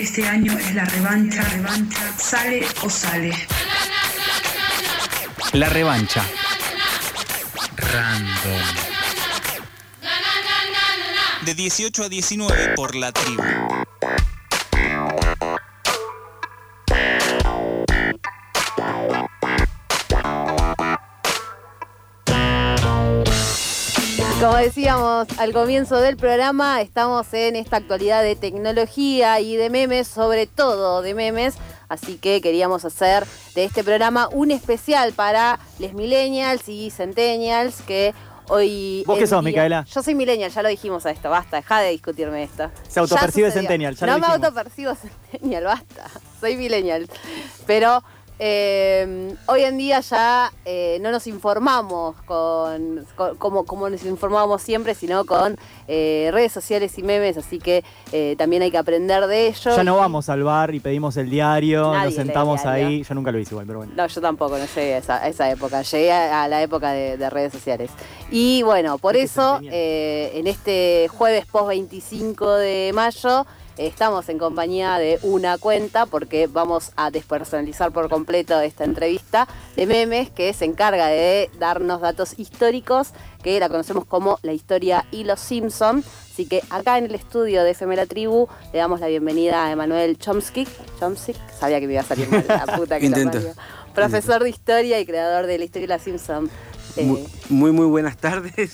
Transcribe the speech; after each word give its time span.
Este 0.00 0.26
año 0.26 0.58
es 0.58 0.74
la 0.74 0.86
revancha, 0.86 1.42
revancha, 1.42 2.18
sale 2.18 2.66
o 2.80 2.88
sale. 2.88 3.36
La 5.52 5.68
revancha. 5.68 6.24
Random. 7.76 8.62
De 11.44 11.54
18 11.54 12.04
a 12.04 12.08
19 12.08 12.68
por 12.76 12.94
la 12.94 13.12
tribu. 13.12 13.42
Decíamos 24.60 25.26
al 25.38 25.52
comienzo 25.52 25.96
del 26.00 26.16
programa, 26.16 26.80
estamos 26.80 27.32
en 27.32 27.56
esta 27.56 27.76
actualidad 27.78 28.22
de 28.22 28.36
tecnología 28.36 29.40
y 29.40 29.56
de 29.56 29.70
memes, 29.70 30.06
sobre 30.08 30.46
todo 30.46 31.02
de 31.02 31.14
memes. 31.14 31.54
Así 31.88 32.16
que 32.18 32.40
queríamos 32.40 32.84
hacer 32.84 33.24
de 33.54 33.64
este 33.64 33.82
programa 33.82 34.28
un 34.30 34.50
especial 34.50 35.12
para 35.12 35.58
les 35.78 35.92
millennials 35.94 36.68
y 36.68 36.90
centennials 36.90 37.80
que 37.82 38.14
hoy... 38.48 39.02
¿Vos 39.06 39.18
qué 39.18 39.26
sos, 39.26 39.42
día- 39.44 39.50
Micaela? 39.50 39.84
Yo 39.92 40.02
soy 40.02 40.14
millennial, 40.14 40.50
ya 40.52 40.62
lo 40.62 40.68
dijimos 40.68 41.04
a 41.06 41.10
esto, 41.10 41.30
basta, 41.30 41.56
deja 41.56 41.80
de 41.80 41.90
discutirme 41.90 42.44
esto. 42.44 42.70
Se 42.88 43.00
autopercibe 43.00 43.50
centennial, 43.50 43.96
ya 43.96 44.06
No 44.06 44.12
lo 44.14 44.18
me 44.20 44.26
autopercibo 44.26 44.94
centennial, 45.30 45.64
basta, 45.64 46.06
soy 46.40 46.56
millennial. 46.56 47.08
Pero 47.66 48.04
eh, 48.42 49.34
hoy 49.46 49.62
en 49.64 49.76
día 49.76 50.00
ya 50.00 50.50
eh, 50.64 50.98
no 51.02 51.10
nos 51.12 51.26
informamos 51.26 52.16
con, 52.24 53.06
con- 53.14 53.36
como, 53.36 53.64
como 53.66 53.90
nos 53.90 54.02
informábamos 54.04 54.62
siempre, 54.62 54.94
sino 54.94 55.26
con 55.26 55.56
eh, 55.88 56.30
redes 56.32 56.50
sociales 56.50 56.96
y 56.98 57.02
memes, 57.02 57.36
así 57.36 57.58
que 57.58 57.84
eh, 58.12 58.34
también 58.38 58.62
hay 58.62 58.70
que 58.70 58.78
aprender 58.78 59.26
de 59.26 59.48
ello. 59.48 59.76
Ya 59.76 59.84
no 59.84 59.96
vamos 59.96 60.28
al 60.30 60.42
bar 60.42 60.74
y 60.74 60.80
pedimos 60.80 61.16
el 61.18 61.28
diario, 61.28 61.92
Nadie 61.92 62.06
nos 62.06 62.14
sentamos 62.14 62.62
diario. 62.62 62.86
ahí. 62.88 63.02
Yo 63.04 63.14
nunca 63.14 63.30
lo 63.30 63.38
hice 63.38 63.52
igual, 63.52 63.66
pero 63.66 63.80
bueno. 63.80 63.92
No, 63.94 64.06
yo 64.06 64.20
tampoco, 64.22 64.56
no 64.56 64.64
llegué 64.64 64.94
a 64.94 64.98
esa, 64.98 65.16
a 65.22 65.28
esa 65.28 65.50
época. 65.50 65.82
Llegué 65.82 66.10
a, 66.12 66.42
a 66.44 66.48
la 66.48 66.62
época 66.62 66.92
de, 66.92 67.18
de 67.18 67.28
redes 67.30 67.52
sociales. 67.52 67.90
Y 68.30 68.62
bueno, 68.62 68.96
por 68.98 69.16
Es 69.16 69.20
que 69.20 69.24
eso, 69.40 69.60
en 69.62 70.46
este 70.46 71.08
jueves 71.08 71.44
post 71.46 71.68
25 71.68 72.54
de 72.56 72.90
mayo, 72.94 73.44
estamos 73.86 74.28
en 74.28 74.38
compañía 74.38 74.98
de 74.98 75.18
una 75.22 75.58
cuenta, 75.58 76.06
porque 76.06 76.46
vamos 76.46 76.92
a 76.96 77.10
despersonalizar 77.10 77.92
por 77.92 78.08
completo 78.08 78.60
esta 78.60 78.84
entrevista 78.84 79.48
de 79.76 79.86
memes, 79.86 80.30
que 80.30 80.52
se 80.52 80.66
encarga 80.66 81.06
de 81.08 81.50
darnos 81.58 82.00
datos 82.00 82.38
históricos, 82.38 83.10
que 83.42 83.58
la 83.58 83.68
conocemos 83.68 84.04
como 84.04 84.38
la 84.42 84.52
historia 84.52 85.06
y 85.10 85.24
los 85.24 85.40
Simpson. 85.40 86.04
Así 86.30 86.46
que 86.46 86.62
acá 86.70 86.98
en 86.98 87.06
el 87.06 87.14
estudio 87.14 87.64
de 87.64 87.70
FM 87.70 87.96
La 87.96 88.06
Tribu 88.06 88.48
le 88.72 88.78
damos 88.78 89.00
la 89.00 89.08
bienvenida 89.08 89.64
a 89.66 89.72
Emanuel 89.72 90.18
Chomsky. 90.18 90.66
Chomsky, 90.98 91.34
sabía 91.58 91.80
que 91.80 91.86
me 91.86 91.94
iba 91.94 92.02
a 92.02 92.04
salir 92.04 92.28
mal, 92.30 92.44
la 92.48 92.66
puta 92.76 92.98
que 93.00 93.08
lo 93.08 93.16
Intento. 93.18 93.38
parió. 93.38 93.54
Profesor 93.94 94.42
de 94.44 94.50
historia 94.50 95.00
y 95.00 95.06
creador 95.06 95.46
de 95.46 95.58
la 95.58 95.64
historia 95.64 95.88
de 95.88 95.94
los 95.94 96.02
Simpson. 96.02 96.50
Eh, 96.96 97.04
Muy, 97.04 97.26
muy, 97.48 97.72
muy 97.72 97.86
buenas 97.86 98.16
tardes. 98.16 98.72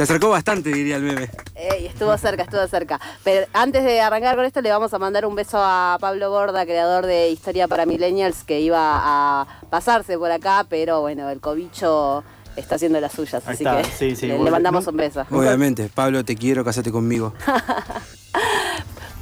Se 0.00 0.04
acercó 0.04 0.30
bastante, 0.30 0.72
diría 0.72 0.96
el 0.96 1.02
meme. 1.02 1.24
eh, 1.54 1.84
estuvo 1.84 2.16
cerca, 2.16 2.44
estuvo 2.44 2.66
cerca. 2.68 2.98
Pero 3.22 3.46
antes 3.52 3.84
de 3.84 4.00
arrancar 4.00 4.34
con 4.34 4.46
esto, 4.46 4.62
le 4.62 4.70
vamos 4.70 4.94
a 4.94 4.98
mandar 4.98 5.26
un 5.26 5.34
beso 5.34 5.58
a 5.60 5.98
Pablo 6.00 6.30
Borda, 6.30 6.64
creador 6.64 7.04
de 7.04 7.28
Historia 7.28 7.68
para 7.68 7.84
Millennials, 7.84 8.42
que 8.44 8.62
iba 8.62 8.78
a 8.80 9.46
pasarse 9.68 10.16
por 10.16 10.30
acá, 10.30 10.64
pero 10.66 11.02
bueno, 11.02 11.28
el 11.28 11.40
cobicho 11.40 12.24
está 12.56 12.76
haciendo 12.76 12.98
las 12.98 13.12
suyas, 13.12 13.46
Ahí 13.46 13.52
así 13.52 13.62
está, 13.62 13.82
que 13.82 13.90
sí, 13.90 14.16
sí, 14.16 14.26
le, 14.26 14.50
mandamos 14.50 14.86
un 14.86 14.96
beso. 14.96 15.26
Obviamente, 15.30 15.90
Pablo, 15.94 16.24
te 16.24 16.34
quiero, 16.34 16.64
casate 16.64 16.90
conmigo. 16.90 17.34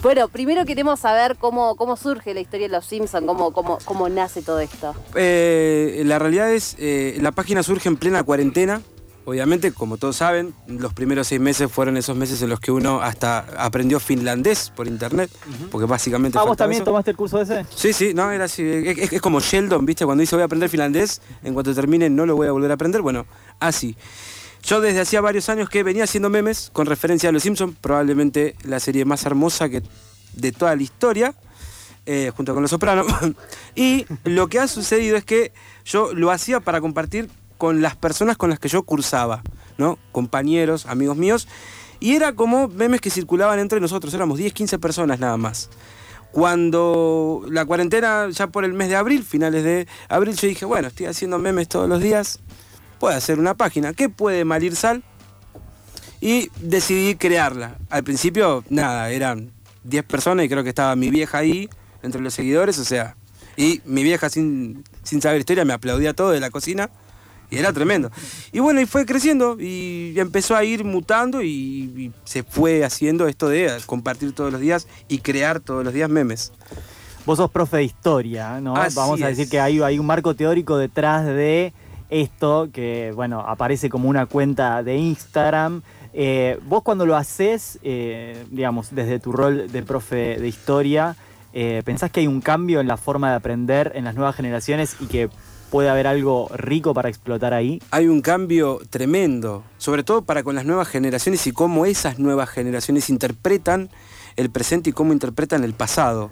Bueno, 0.00 0.28
primero 0.28 0.64
queremos 0.64 1.00
saber 1.00 1.34
cómo, 1.36 1.74
cómo 1.74 1.96
surge 1.96 2.32
la 2.32 2.38
historia 2.38 2.68
de 2.68 2.72
los 2.72 2.86
Simpson, 2.86 3.26
cómo, 3.26 3.52
cómo, 3.52 3.78
cómo 3.84 4.08
nace 4.08 4.42
todo 4.42 4.60
esto. 4.60 4.94
Eh, 5.16 6.02
la 6.06 6.20
realidad 6.20 6.52
es, 6.52 6.76
eh, 6.78 7.18
la 7.20 7.32
página 7.32 7.64
surge 7.64 7.88
en 7.88 7.96
plena 7.96 8.22
cuarentena. 8.22 8.80
Obviamente, 9.28 9.72
como 9.72 9.98
todos 9.98 10.16
saben, 10.16 10.54
los 10.68 10.94
primeros 10.94 11.26
seis 11.26 11.38
meses 11.38 11.70
fueron 11.70 11.98
esos 11.98 12.16
meses 12.16 12.40
en 12.40 12.48
los 12.48 12.60
que 12.60 12.72
uno 12.72 13.02
hasta 13.02 13.40
aprendió 13.58 14.00
finlandés 14.00 14.72
por 14.74 14.86
internet, 14.86 15.30
porque 15.70 15.86
básicamente... 15.86 16.38
Ah, 16.38 16.44
¿vos 16.44 16.56
también 16.56 16.80
eso. 16.80 16.86
tomaste 16.90 17.10
el 17.10 17.16
curso 17.18 17.38
ese? 17.38 17.66
Sí, 17.68 17.92
sí, 17.92 18.14
no, 18.14 18.30
era 18.30 18.46
así. 18.46 18.62
Es 18.64 19.20
como 19.20 19.40
Sheldon, 19.40 19.84
¿viste? 19.84 20.06
Cuando 20.06 20.22
dice 20.22 20.34
voy 20.34 20.44
a 20.44 20.46
aprender 20.46 20.70
finlandés, 20.70 21.20
en 21.44 21.52
cuanto 21.52 21.74
termine 21.74 22.08
no 22.08 22.24
lo 22.24 22.36
voy 22.36 22.46
a 22.46 22.52
volver 22.52 22.70
a 22.70 22.74
aprender. 22.74 23.02
Bueno, 23.02 23.26
así. 23.60 23.98
Yo 24.62 24.80
desde 24.80 25.02
hacía 25.02 25.20
varios 25.20 25.50
años 25.50 25.68
que 25.68 25.82
venía 25.82 26.04
haciendo 26.04 26.30
memes 26.30 26.70
con 26.72 26.86
referencia 26.86 27.28
a 27.28 27.32
Los 27.32 27.42
Simpsons, 27.42 27.76
probablemente 27.82 28.56
la 28.64 28.80
serie 28.80 29.04
más 29.04 29.26
hermosa 29.26 29.68
que 29.68 29.82
de 30.32 30.52
toda 30.52 30.74
la 30.74 30.82
historia, 30.82 31.34
eh, 32.06 32.32
junto 32.34 32.54
con 32.54 32.62
Los 32.62 32.70
Sopranos. 32.70 33.06
y 33.74 34.06
lo 34.24 34.48
que 34.48 34.58
ha 34.58 34.66
sucedido 34.68 35.18
es 35.18 35.24
que 35.26 35.52
yo 35.84 36.14
lo 36.14 36.30
hacía 36.30 36.60
para 36.60 36.80
compartir 36.80 37.28
con 37.58 37.82
las 37.82 37.96
personas 37.96 38.36
con 38.36 38.50
las 38.50 38.58
que 38.58 38.68
yo 38.68 38.84
cursaba, 38.84 39.42
¿no? 39.76 39.98
Compañeros, 40.12 40.86
amigos 40.86 41.16
míos. 41.16 41.48
Y 42.00 42.14
era 42.14 42.32
como 42.32 42.68
memes 42.68 43.00
que 43.00 43.10
circulaban 43.10 43.58
entre 43.58 43.80
nosotros, 43.80 44.14
éramos 44.14 44.38
10, 44.38 44.52
15 44.52 44.78
personas 44.78 45.18
nada 45.18 45.36
más. 45.36 45.68
Cuando 46.30 47.42
la 47.48 47.64
cuarentena, 47.64 48.28
ya 48.30 48.46
por 48.46 48.64
el 48.64 48.72
mes 48.72 48.88
de 48.88 48.96
abril, 48.96 49.24
finales 49.24 49.64
de 49.64 49.88
abril, 50.08 50.36
yo 50.36 50.46
dije, 50.46 50.64
bueno, 50.64 50.88
estoy 50.88 51.06
haciendo 51.06 51.38
memes 51.38 51.68
todos 51.68 51.88
los 51.88 52.00
días, 52.00 52.38
puedo 53.00 53.16
hacer 53.16 53.38
una 53.38 53.54
página. 53.54 53.92
¿Qué 53.92 54.08
puede 54.08 54.44
mal 54.44 54.62
ir 54.62 54.76
sal? 54.76 55.02
Y 56.20 56.50
decidí 56.60 57.16
crearla. 57.16 57.76
Al 57.90 58.04
principio, 58.04 58.62
nada, 58.68 59.10
eran 59.10 59.52
10 59.84 60.04
personas 60.04 60.44
y 60.44 60.48
creo 60.48 60.62
que 60.62 60.68
estaba 60.68 60.94
mi 60.96 61.10
vieja 61.10 61.38
ahí, 61.38 61.68
entre 62.02 62.20
los 62.20 62.34
seguidores, 62.34 62.78
o 62.78 62.84
sea, 62.84 63.16
y 63.56 63.80
mi 63.84 64.04
vieja 64.04 64.30
sin, 64.30 64.84
sin 65.02 65.20
saber 65.20 65.40
historia 65.40 65.64
me 65.64 65.72
aplaudía 65.72 66.14
todo 66.14 66.30
de 66.30 66.38
la 66.38 66.50
cocina. 66.50 66.90
Y 67.50 67.56
era 67.56 67.72
tremendo. 67.72 68.10
Y 68.52 68.60
bueno, 68.60 68.80
y 68.80 68.86
fue 68.86 69.06
creciendo 69.06 69.56
y 69.58 70.14
empezó 70.16 70.54
a 70.54 70.64
ir 70.64 70.84
mutando 70.84 71.42
y, 71.42 71.48
y 71.48 72.12
se 72.24 72.42
fue 72.42 72.84
haciendo 72.84 73.26
esto 73.26 73.48
de 73.48 73.74
compartir 73.86 74.32
todos 74.32 74.52
los 74.52 74.60
días 74.60 74.86
y 75.08 75.18
crear 75.18 75.60
todos 75.60 75.84
los 75.84 75.94
días 75.94 76.10
memes. 76.10 76.52
Vos 77.24 77.36
sos 77.36 77.50
profe 77.50 77.78
de 77.78 77.84
historia, 77.84 78.60
¿no? 78.60 78.74
Así 78.76 78.96
Vamos 78.96 79.20
a 79.22 79.28
decir 79.28 79.44
es. 79.44 79.50
que 79.50 79.60
hay, 79.60 79.80
hay 79.80 79.98
un 79.98 80.06
marco 80.06 80.34
teórico 80.34 80.78
detrás 80.78 81.26
de 81.26 81.72
esto 82.10 82.70
que, 82.72 83.12
bueno, 83.14 83.40
aparece 83.40 83.90
como 83.90 84.08
una 84.08 84.26
cuenta 84.26 84.82
de 84.82 84.96
Instagram. 84.96 85.82
Eh, 86.14 86.58
vos 86.66 86.82
cuando 86.82 87.04
lo 87.04 87.16
haces, 87.16 87.78
eh, 87.82 88.44
digamos, 88.50 88.94
desde 88.94 89.18
tu 89.20 89.32
rol 89.32 89.70
de 89.70 89.82
profe 89.82 90.38
de 90.38 90.48
historia, 90.48 91.16
eh, 91.52 91.82
¿pensás 91.84 92.10
que 92.10 92.20
hay 92.20 92.26
un 92.26 92.40
cambio 92.40 92.80
en 92.80 92.88
la 92.88 92.96
forma 92.96 93.30
de 93.30 93.36
aprender 93.36 93.92
en 93.94 94.04
las 94.04 94.14
nuevas 94.14 94.34
generaciones 94.34 94.96
y 95.00 95.06
que 95.06 95.28
puede 95.70 95.88
haber 95.88 96.06
algo 96.06 96.50
rico 96.54 96.94
para 96.94 97.08
explotar 97.08 97.54
ahí? 97.54 97.80
Hay 97.90 98.06
un 98.06 98.20
cambio 98.20 98.80
tremendo, 98.90 99.64
sobre 99.78 100.02
todo 100.02 100.22
para 100.22 100.42
con 100.42 100.54
las 100.54 100.64
nuevas 100.64 100.88
generaciones 100.88 101.46
y 101.46 101.52
cómo 101.52 101.86
esas 101.86 102.18
nuevas 102.18 102.48
generaciones 102.48 103.10
interpretan 103.10 103.90
el 104.36 104.50
presente 104.50 104.90
y 104.90 104.92
cómo 104.92 105.12
interpretan 105.12 105.64
el 105.64 105.74
pasado. 105.74 106.30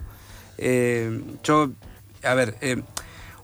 Eh, 0.58 1.22
yo, 1.42 1.70
a 2.22 2.34
ver, 2.34 2.56
eh, 2.60 2.82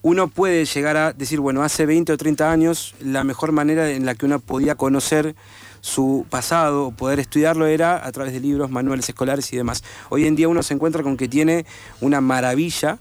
uno 0.02 0.28
puede 0.28 0.64
llegar 0.64 0.96
a 0.96 1.12
decir, 1.12 1.40
bueno, 1.40 1.62
hace 1.62 1.86
20 1.86 2.12
o 2.12 2.16
30 2.16 2.50
años 2.50 2.94
la 3.00 3.24
mejor 3.24 3.52
manera 3.52 3.90
en 3.90 4.04
la 4.04 4.14
que 4.14 4.26
uno 4.26 4.40
podía 4.40 4.74
conocer 4.74 5.34
su 5.80 6.26
pasado 6.30 6.86
o 6.86 6.90
poder 6.92 7.18
estudiarlo 7.18 7.66
era 7.66 8.06
a 8.06 8.12
través 8.12 8.32
de 8.32 8.40
libros, 8.40 8.70
manuales 8.70 9.08
escolares 9.08 9.52
y 9.52 9.56
demás. 9.56 9.84
Hoy 10.08 10.26
en 10.26 10.36
día 10.36 10.48
uno 10.48 10.62
se 10.62 10.74
encuentra 10.74 11.02
con 11.02 11.16
que 11.16 11.28
tiene 11.28 11.66
una 12.00 12.20
maravilla 12.20 12.98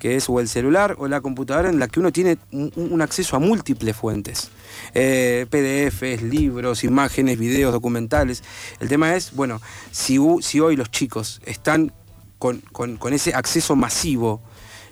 que 0.00 0.16
es 0.16 0.28
o 0.28 0.40
el 0.40 0.48
celular 0.48 0.96
o 0.98 1.06
la 1.06 1.20
computadora 1.20 1.68
en 1.68 1.78
la 1.78 1.86
que 1.86 2.00
uno 2.00 2.10
tiene 2.10 2.38
un, 2.50 3.02
acceso 3.02 3.36
a 3.36 3.38
múltiples 3.38 3.94
fuentes. 3.94 4.50
Eh, 4.94 5.46
PDFs, 5.48 6.22
libros, 6.22 6.82
imágenes, 6.82 7.38
videos, 7.38 7.72
documentales. 7.72 8.42
El 8.80 8.88
tema 8.88 9.14
es, 9.14 9.32
bueno, 9.32 9.60
si, 9.92 10.18
si 10.40 10.58
hoy 10.58 10.74
los 10.74 10.90
chicos 10.90 11.40
están 11.44 11.92
con, 12.38 12.60
con- 12.60 13.12
ese 13.12 13.34
acceso 13.34 13.76
masivo, 13.76 14.40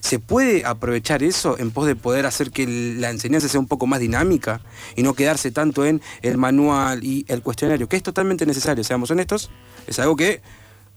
¿se 0.00 0.18
puede 0.18 0.66
aprovechar 0.66 1.22
eso 1.22 1.58
en 1.58 1.70
pos 1.70 1.86
de 1.86 1.96
poder 1.96 2.26
hacer 2.26 2.50
que 2.50 2.66
la 2.66 3.10
enseñanza 3.10 3.48
sea 3.48 3.60
un 3.60 3.66
poco 3.66 3.86
más 3.86 4.00
dinámica 4.00 4.60
y 4.94 5.02
no 5.02 5.14
quedarse 5.14 5.50
tanto 5.50 5.86
en 5.86 6.02
el 6.20 6.36
manual 6.36 7.02
y 7.02 7.24
el 7.28 7.42
cuestionario? 7.42 7.88
Que 7.88 7.96
es 7.96 8.02
totalmente 8.02 8.44
necesario, 8.44 8.84
seamos 8.84 9.10
honestos, 9.10 9.50
es 9.86 9.98
algo 9.98 10.16
que 10.16 10.42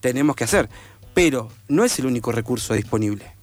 tenemos 0.01 0.35
que 0.35 0.43
hacer, 0.43 0.69
pero 1.13 1.47
no 1.69 1.85
es 1.85 1.97
el 1.99 2.07
único 2.07 2.33
recurso 2.33 2.73
disponible. 2.73 3.40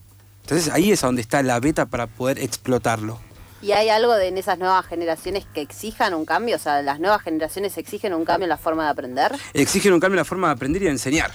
Entonces 0.49 0.73
ahí 0.73 0.93
es 0.93 1.03
donde 1.03 1.21
está 1.21 1.43
la 1.43 1.61
beta 1.61 1.85
para 1.85 2.07
poder 2.07 2.39
explotarlo. 2.39 3.21
¿Y 3.61 3.73
hay 3.73 3.91
algo 3.91 4.15
de 4.15 4.29
en 4.29 4.39
esas 4.39 4.59
nuevas 4.59 4.87
generaciones 4.87 5.45
que 5.53 5.61
exijan 5.61 6.15
un 6.15 6.25
cambio? 6.25 6.57
O 6.57 6.59
sea, 6.59 6.81
¿las 6.81 7.01
nuevas 7.01 7.21
generaciones 7.21 7.77
exigen 7.77 8.15
un 8.15 8.25
cambio 8.25 8.47
en 8.47 8.49
la 8.49 8.57
forma 8.57 8.85
de 8.85 8.89
aprender? 8.89 9.33
Exigen 9.53 9.93
un 9.93 10.01
cambio 10.01 10.15
en 10.15 10.21
la 10.21 10.25
forma 10.25 10.47
de 10.47 10.55
aprender 10.55 10.81
y 10.81 10.87
de 10.87 10.93
enseñar, 10.93 11.33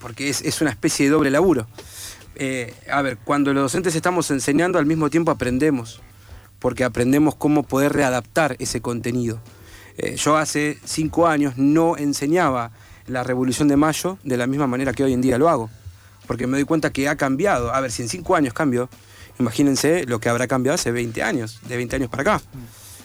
porque 0.00 0.30
es, 0.30 0.40
es 0.40 0.62
una 0.62 0.70
especie 0.70 1.04
de 1.04 1.12
doble 1.12 1.30
laburo. 1.30 1.66
Eh, 2.36 2.72
a 2.90 3.02
ver, 3.02 3.18
cuando 3.18 3.52
los 3.52 3.64
docentes 3.64 3.94
estamos 3.94 4.30
enseñando, 4.30 4.78
al 4.78 4.86
mismo 4.86 5.10
tiempo 5.10 5.30
aprendemos, 5.30 6.00
porque 6.58 6.82
aprendemos 6.82 7.34
cómo 7.34 7.62
poder 7.62 7.92
readaptar 7.92 8.56
ese 8.58 8.80
contenido. 8.80 9.38
Eh, 9.98 10.16
yo 10.16 10.38
hace 10.38 10.78
cinco 10.82 11.26
años 11.26 11.58
no 11.58 11.98
enseñaba 11.98 12.70
la 13.06 13.22
Revolución 13.22 13.68
de 13.68 13.76
Mayo 13.76 14.16
de 14.24 14.38
la 14.38 14.46
misma 14.46 14.66
manera 14.66 14.94
que 14.94 15.04
hoy 15.04 15.12
en 15.12 15.20
día 15.20 15.36
lo 15.36 15.50
hago. 15.50 15.68
Porque 16.26 16.46
me 16.46 16.56
doy 16.56 16.64
cuenta 16.64 16.90
que 16.90 17.08
ha 17.08 17.16
cambiado. 17.16 17.72
A 17.72 17.80
ver, 17.80 17.90
si 17.90 18.02
en 18.02 18.08
cinco 18.08 18.36
años 18.36 18.54
cambió, 18.54 18.88
imagínense 19.38 20.04
lo 20.04 20.20
que 20.20 20.28
habrá 20.28 20.46
cambiado 20.46 20.74
hace 20.74 20.90
20 20.90 21.22
años, 21.22 21.60
de 21.68 21.76
20 21.76 21.96
años 21.96 22.10
para 22.10 22.22
acá. 22.22 22.42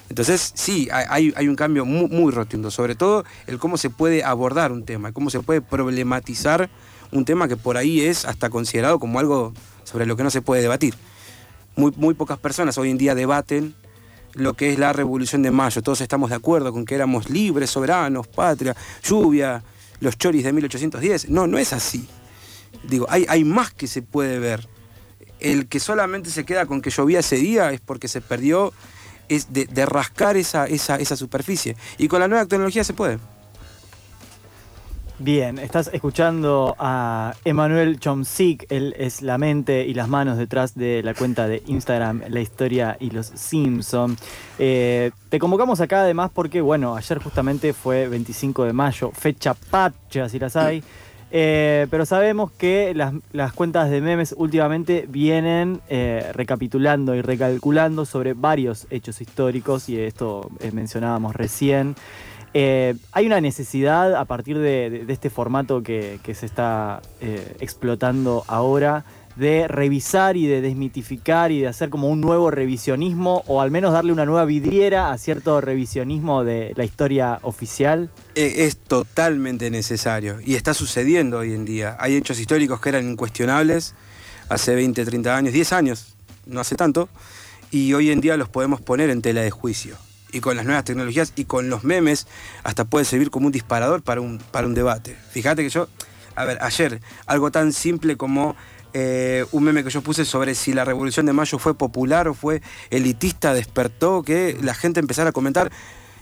Entonces, 0.08 0.52
sí, 0.54 0.88
hay, 0.92 1.32
hay 1.34 1.48
un 1.48 1.56
cambio 1.56 1.86
muy, 1.86 2.32
rotundo, 2.32 2.70
sobre 2.70 2.94
todo 2.94 3.24
el 3.46 3.58
cómo 3.58 3.78
se 3.78 3.88
puede 3.88 4.22
abordar 4.24 4.70
un 4.70 4.84
tema, 4.84 5.12
cómo 5.12 5.30
se 5.30 5.40
puede 5.40 5.62
problematizar 5.62 6.68
un 7.12 7.24
tema 7.24 7.48
que 7.48 7.56
por 7.56 7.78
ahí 7.78 8.02
es 8.02 8.26
hasta 8.26 8.50
considerado 8.50 8.98
como 8.98 9.18
algo 9.20 9.54
sobre 9.84 10.04
lo 10.04 10.16
que 10.16 10.22
no 10.22 10.30
se 10.30 10.42
puede 10.42 10.60
debatir. 10.60 10.94
Muy, 11.76 11.92
muy 11.96 12.12
pocas 12.12 12.38
personas 12.38 12.76
hoy 12.76 12.90
en 12.90 12.98
día 12.98 13.14
debaten 13.14 13.74
lo 14.34 14.54
que 14.54 14.72
es 14.72 14.78
la 14.78 14.92
revolución 14.92 15.42
de 15.42 15.50
mayo. 15.50 15.82
Todos 15.82 16.00
estamos 16.00 16.30
de 16.30 16.36
acuerdo 16.36 16.72
con 16.72 16.84
que 16.84 16.94
éramos 16.94 17.30
libres, 17.30 17.70
soberanos, 17.70 18.28
patria, 18.28 18.76
lluvia, 19.02 19.62
los 20.00 20.18
choris 20.18 20.44
de 20.44 20.52
1810. 20.52 21.30
No, 21.30 21.46
no 21.46 21.58
es 21.58 21.72
así. 21.72 22.06
Digo, 22.82 23.06
hay, 23.08 23.26
hay 23.28 23.44
más 23.44 23.72
que 23.72 23.86
se 23.86 24.02
puede 24.02 24.38
ver. 24.38 24.68
El 25.40 25.66
que 25.66 25.80
solamente 25.80 26.30
se 26.30 26.44
queda 26.44 26.66
con 26.66 26.80
que 26.80 26.90
llovía 26.90 27.20
ese 27.20 27.36
día 27.36 27.72
es 27.72 27.80
porque 27.80 28.08
se 28.08 28.20
perdió 28.20 28.72
es 29.28 29.52
de, 29.52 29.86
rascar 29.86 30.36
esa, 30.36 30.66
esa, 30.66 30.96
esa 30.96 31.16
superficie. 31.16 31.76
Y 31.98 32.08
con 32.08 32.20
la 32.20 32.28
nueva 32.28 32.46
tecnología 32.46 32.84
se 32.84 32.92
puede. 32.92 33.18
Bien, 35.18 35.58
estás 35.58 35.88
escuchando 35.92 36.74
a 36.80 37.34
Emanuel 37.44 38.00
Chomsik, 38.00 38.66
él 38.70 38.92
es 38.98 39.22
la 39.22 39.38
mente 39.38 39.86
y 39.86 39.94
las 39.94 40.08
manos 40.08 40.36
detrás 40.36 40.74
de 40.74 41.00
la 41.04 41.14
cuenta 41.14 41.46
de 41.46 41.62
Instagram 41.66 42.22
La 42.28 42.40
Historia 42.40 42.96
y 42.98 43.10
los 43.10 43.26
Simpson. 43.26 44.16
Eh, 44.58 45.12
te 45.28 45.38
convocamos 45.38 45.80
acá 45.80 46.00
además 46.00 46.32
porque, 46.34 46.60
bueno, 46.60 46.96
ayer 46.96 47.18
justamente 47.22 47.72
fue 47.72 48.08
25 48.08 48.64
de 48.64 48.72
mayo, 48.72 49.12
fecha 49.12 49.54
patria 49.54 50.28
si 50.28 50.40
las 50.40 50.56
hay, 50.56 50.82
eh, 51.34 51.86
pero 51.90 52.04
sabemos 52.04 52.52
que 52.52 52.92
las, 52.94 53.14
las 53.32 53.54
cuentas 53.54 53.88
de 53.88 54.02
memes 54.02 54.34
últimamente 54.36 55.06
vienen 55.08 55.80
eh, 55.88 56.30
recapitulando 56.34 57.14
y 57.14 57.22
recalculando 57.22 58.04
sobre 58.04 58.34
varios 58.34 58.86
hechos 58.90 59.22
históricos 59.22 59.88
y 59.88 59.98
esto 59.98 60.50
eh, 60.60 60.70
mencionábamos 60.72 61.34
recién. 61.34 61.96
Hay 62.54 63.26
una 63.26 63.40
necesidad 63.40 64.14
a 64.14 64.26
partir 64.26 64.58
de, 64.58 65.06
este 65.08 65.30
formato 65.30 65.82
que, 65.82 66.20
se 66.34 66.44
está 66.44 67.00
explotando 67.60 68.44
ahora 68.46 69.06
de 69.36 69.66
revisar 69.68 70.36
y 70.36 70.46
de 70.46 70.60
desmitificar 70.60 71.52
y 71.52 71.60
de 71.60 71.68
hacer 71.68 71.88
como 71.90 72.08
un 72.08 72.20
nuevo 72.20 72.50
revisionismo 72.50 73.42
o 73.46 73.60
al 73.60 73.70
menos 73.70 73.92
darle 73.92 74.12
una 74.12 74.26
nueva 74.26 74.44
vidriera 74.44 75.10
a 75.10 75.18
cierto 75.18 75.60
revisionismo 75.60 76.44
de 76.44 76.72
la 76.76 76.84
historia 76.84 77.38
oficial. 77.42 78.10
Eh, 78.34 78.66
Es 78.66 78.76
totalmente 78.76 79.70
necesario 79.70 80.38
y 80.44 80.54
está 80.54 80.74
sucediendo 80.74 81.38
hoy 81.38 81.54
en 81.54 81.64
día. 81.64 81.96
Hay 81.98 82.16
hechos 82.16 82.38
históricos 82.38 82.80
que 82.80 82.90
eran 82.90 83.08
incuestionables 83.10 83.94
hace 84.48 84.74
20, 84.74 85.04
30 85.04 85.36
años, 85.36 85.52
10 85.52 85.72
años, 85.72 86.14
no 86.46 86.60
hace 86.60 86.74
tanto, 86.74 87.08
y 87.70 87.94
hoy 87.94 88.10
en 88.10 88.20
día 88.20 88.36
los 88.36 88.48
podemos 88.48 88.80
poner 88.80 89.08
en 89.10 89.22
tela 89.22 89.40
de 89.40 89.50
juicio. 89.50 89.96
Y 90.30 90.40
con 90.40 90.56
las 90.56 90.64
nuevas 90.64 90.84
tecnologías 90.84 91.32
y 91.36 91.44
con 91.44 91.68
los 91.68 91.84
memes, 91.84 92.26
hasta 92.64 92.84
puede 92.84 93.04
servir 93.04 93.30
como 93.30 93.46
un 93.46 93.52
disparador 93.52 94.02
para 94.02 94.20
un, 94.20 94.38
para 94.38 94.66
un 94.66 94.74
debate. 94.74 95.16
Fíjate 95.30 95.62
que 95.62 95.68
yo, 95.68 95.88
a 96.34 96.44
ver, 96.44 96.58
ayer, 96.62 97.00
algo 97.26 97.50
tan 97.50 97.72
simple 97.72 98.16
como 98.16 98.56
eh, 98.94 99.44
un 99.52 99.64
meme 99.64 99.82
que 99.84 99.90
yo 99.90 100.02
puse 100.02 100.24
sobre 100.24 100.54
si 100.54 100.72
la 100.72 100.84
Revolución 100.84 101.26
de 101.26 101.32
Mayo 101.32 101.58
fue 101.58 101.74
popular 101.74 102.28
o 102.28 102.34
fue 102.34 102.62
elitista, 102.90 103.54
despertó 103.54 104.22
que 104.22 104.58
la 104.62 104.74
gente 104.74 105.00
empezara 105.00 105.30
a 105.30 105.32
comentar 105.32 105.70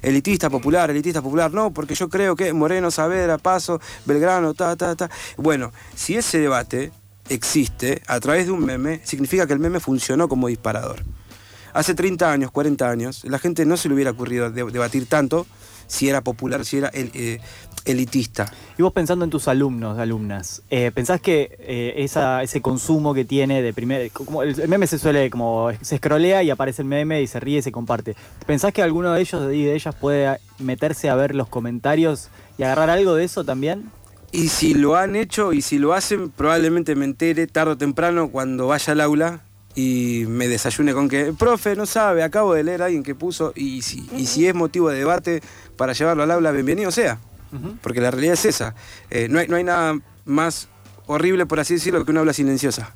elitista 0.02 0.48
popular, 0.48 0.90
elitista 0.90 1.20
popular, 1.20 1.52
no, 1.52 1.72
porque 1.72 1.94
yo 1.94 2.08
creo 2.08 2.34
que 2.36 2.52
Moreno, 2.52 2.90
Saavedra, 2.90 3.38
Paso, 3.38 3.80
Belgrano, 4.06 4.54
ta, 4.54 4.74
ta, 4.76 4.94
ta. 4.96 5.10
Bueno, 5.36 5.72
si 5.94 6.16
ese 6.16 6.38
debate 6.38 6.92
existe 7.28 8.02
a 8.06 8.18
través 8.20 8.46
de 8.46 8.52
un 8.52 8.64
meme, 8.64 9.00
significa 9.04 9.46
que 9.46 9.52
el 9.52 9.58
meme 9.58 9.78
funcionó 9.80 10.28
como 10.28 10.48
disparador. 10.48 11.04
Hace 11.72 11.94
30 11.94 12.32
años, 12.32 12.50
40 12.50 12.90
años, 12.90 13.24
la 13.24 13.38
gente 13.38 13.64
no 13.64 13.76
se 13.76 13.88
le 13.88 13.94
hubiera 13.94 14.10
ocurrido 14.10 14.50
de- 14.50 14.64
debatir 14.64 15.06
tanto 15.06 15.46
si 15.90 16.08
era 16.08 16.20
popular, 16.22 16.64
si 16.64 16.76
era 16.78 16.88
el- 16.88 17.10
eh, 17.14 17.40
elitista. 17.84 18.50
Y 18.78 18.82
vos 18.82 18.92
pensando 18.92 19.24
en 19.24 19.30
tus 19.30 19.48
alumnos, 19.48 19.98
alumnas, 19.98 20.62
eh, 20.70 20.90
¿pensás 20.94 21.20
que 21.20 21.56
eh, 21.60 21.94
esa- 21.96 22.42
ese 22.42 22.60
consumo 22.60 23.12
que 23.14 23.24
tiene 23.24 23.62
de 23.62 23.72
primer... 23.72 24.10
Como 24.12 24.42
el 24.42 24.58
el 24.60 24.68
meme 24.68 24.86
se 24.86 24.98
suele 24.98 25.30
como... 25.30 25.70
se 25.80 25.96
escrolea 25.96 26.42
y 26.42 26.50
aparece 26.50 26.82
el 26.82 26.88
meme 26.88 27.22
y 27.22 27.26
se 27.26 27.40
ríe 27.40 27.58
y 27.58 27.62
se 27.62 27.72
comparte. 27.72 28.14
¿Pensás 28.46 28.72
que 28.72 28.82
alguno 28.82 29.12
de 29.12 29.20
ellos 29.20 29.52
y 29.52 29.64
de 29.64 29.74
ellas 29.74 29.94
puede 29.94 30.38
meterse 30.58 31.08
a 31.10 31.14
ver 31.16 31.34
los 31.34 31.48
comentarios 31.48 32.28
y 32.58 32.62
agarrar 32.62 32.90
algo 32.90 33.14
de 33.14 33.24
eso 33.24 33.44
también? 33.44 33.90
Y 34.32 34.48
si 34.48 34.74
lo 34.74 34.94
han 34.96 35.16
hecho 35.16 35.52
y 35.52 35.60
si 35.62 35.78
lo 35.78 35.92
hacen, 35.94 36.30
probablemente 36.30 36.94
me 36.94 37.04
entere 37.04 37.46
tarde 37.48 37.72
o 37.72 37.78
temprano 37.78 38.30
cuando 38.30 38.68
vaya 38.68 38.92
al 38.92 39.00
aula 39.00 39.40
y 39.74 40.24
me 40.28 40.48
desayune 40.48 40.92
con 40.92 41.08
que, 41.08 41.32
profe, 41.32 41.76
no 41.76 41.86
sabe, 41.86 42.22
acabo 42.22 42.54
de 42.54 42.64
leer 42.64 42.82
a 42.82 42.86
alguien 42.86 43.02
que 43.02 43.14
puso, 43.14 43.52
y 43.54 43.82
si, 43.82 44.08
y 44.16 44.26
si 44.26 44.46
es 44.46 44.54
motivo 44.54 44.90
de 44.90 44.98
debate 44.98 45.42
para 45.76 45.92
llevarlo 45.92 46.22
al 46.22 46.30
aula, 46.30 46.50
bienvenido 46.52 46.90
sea. 46.90 47.18
Porque 47.82 48.00
la 48.00 48.12
realidad 48.12 48.34
es 48.34 48.44
esa. 48.44 48.76
Eh, 49.10 49.26
no, 49.28 49.40
hay, 49.40 49.48
no 49.48 49.56
hay 49.56 49.64
nada 49.64 49.98
más 50.24 50.68
horrible, 51.06 51.46
por 51.46 51.58
así 51.58 51.74
decirlo, 51.74 52.04
que 52.04 52.12
una 52.12 52.20
aula 52.20 52.32
silenciosa. 52.32 52.94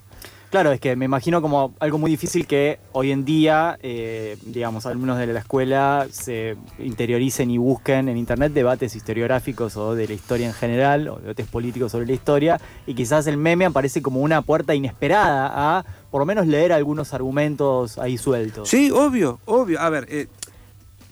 Claro, 0.55 0.71
es 0.71 0.79
que 0.79 0.95
me 0.95 1.07
imagino 1.07 1.43
como 1.43 1.75
algo 1.81 1.99
muy 1.99 2.13
difícil 2.13 2.47
que 2.47 2.79
hoy 2.93 3.11
en 3.11 3.25
día, 3.25 3.77
eh, 3.83 4.37
digamos, 4.47 4.87
alumnos 4.87 5.19
de 5.19 5.27
la 5.27 5.41
escuela 5.41 6.07
se 6.13 6.57
interioricen 6.79 7.51
y 7.51 7.59
busquen 7.59 8.09
en 8.09 8.17
internet 8.17 8.53
debates 8.53 8.95
historiográficos 8.95 9.77
o 9.77 9.97
de 9.97 10.07
la 10.07 10.15
historia 10.15 10.47
en 10.47 10.53
general, 10.53 11.09
o 11.09 11.17
debates 11.17 11.49
políticos 11.49 11.91
sobre 11.91 12.07
la 12.07 12.13
historia, 12.13 12.61
y 12.87 12.95
quizás 12.95 13.27
el 13.27 13.37
meme 13.37 13.65
aparece 13.65 14.01
como 14.01 14.21
una 14.21 14.43
puerta 14.43 14.77
inesperada 14.77 15.51
a 15.53 15.85
por 16.13 16.21
lo 16.21 16.25
menos 16.25 16.47
leer 16.47 16.73
algunos 16.73 17.15
argumentos 17.15 17.99
ahí 17.99 18.17
sueltos. 18.17 18.69
Sí, 18.69 18.93
obvio, 18.93 19.41
obvio. 19.47 19.81
A 19.81 19.91
ver, 19.91 20.07
eh, 20.09 20.29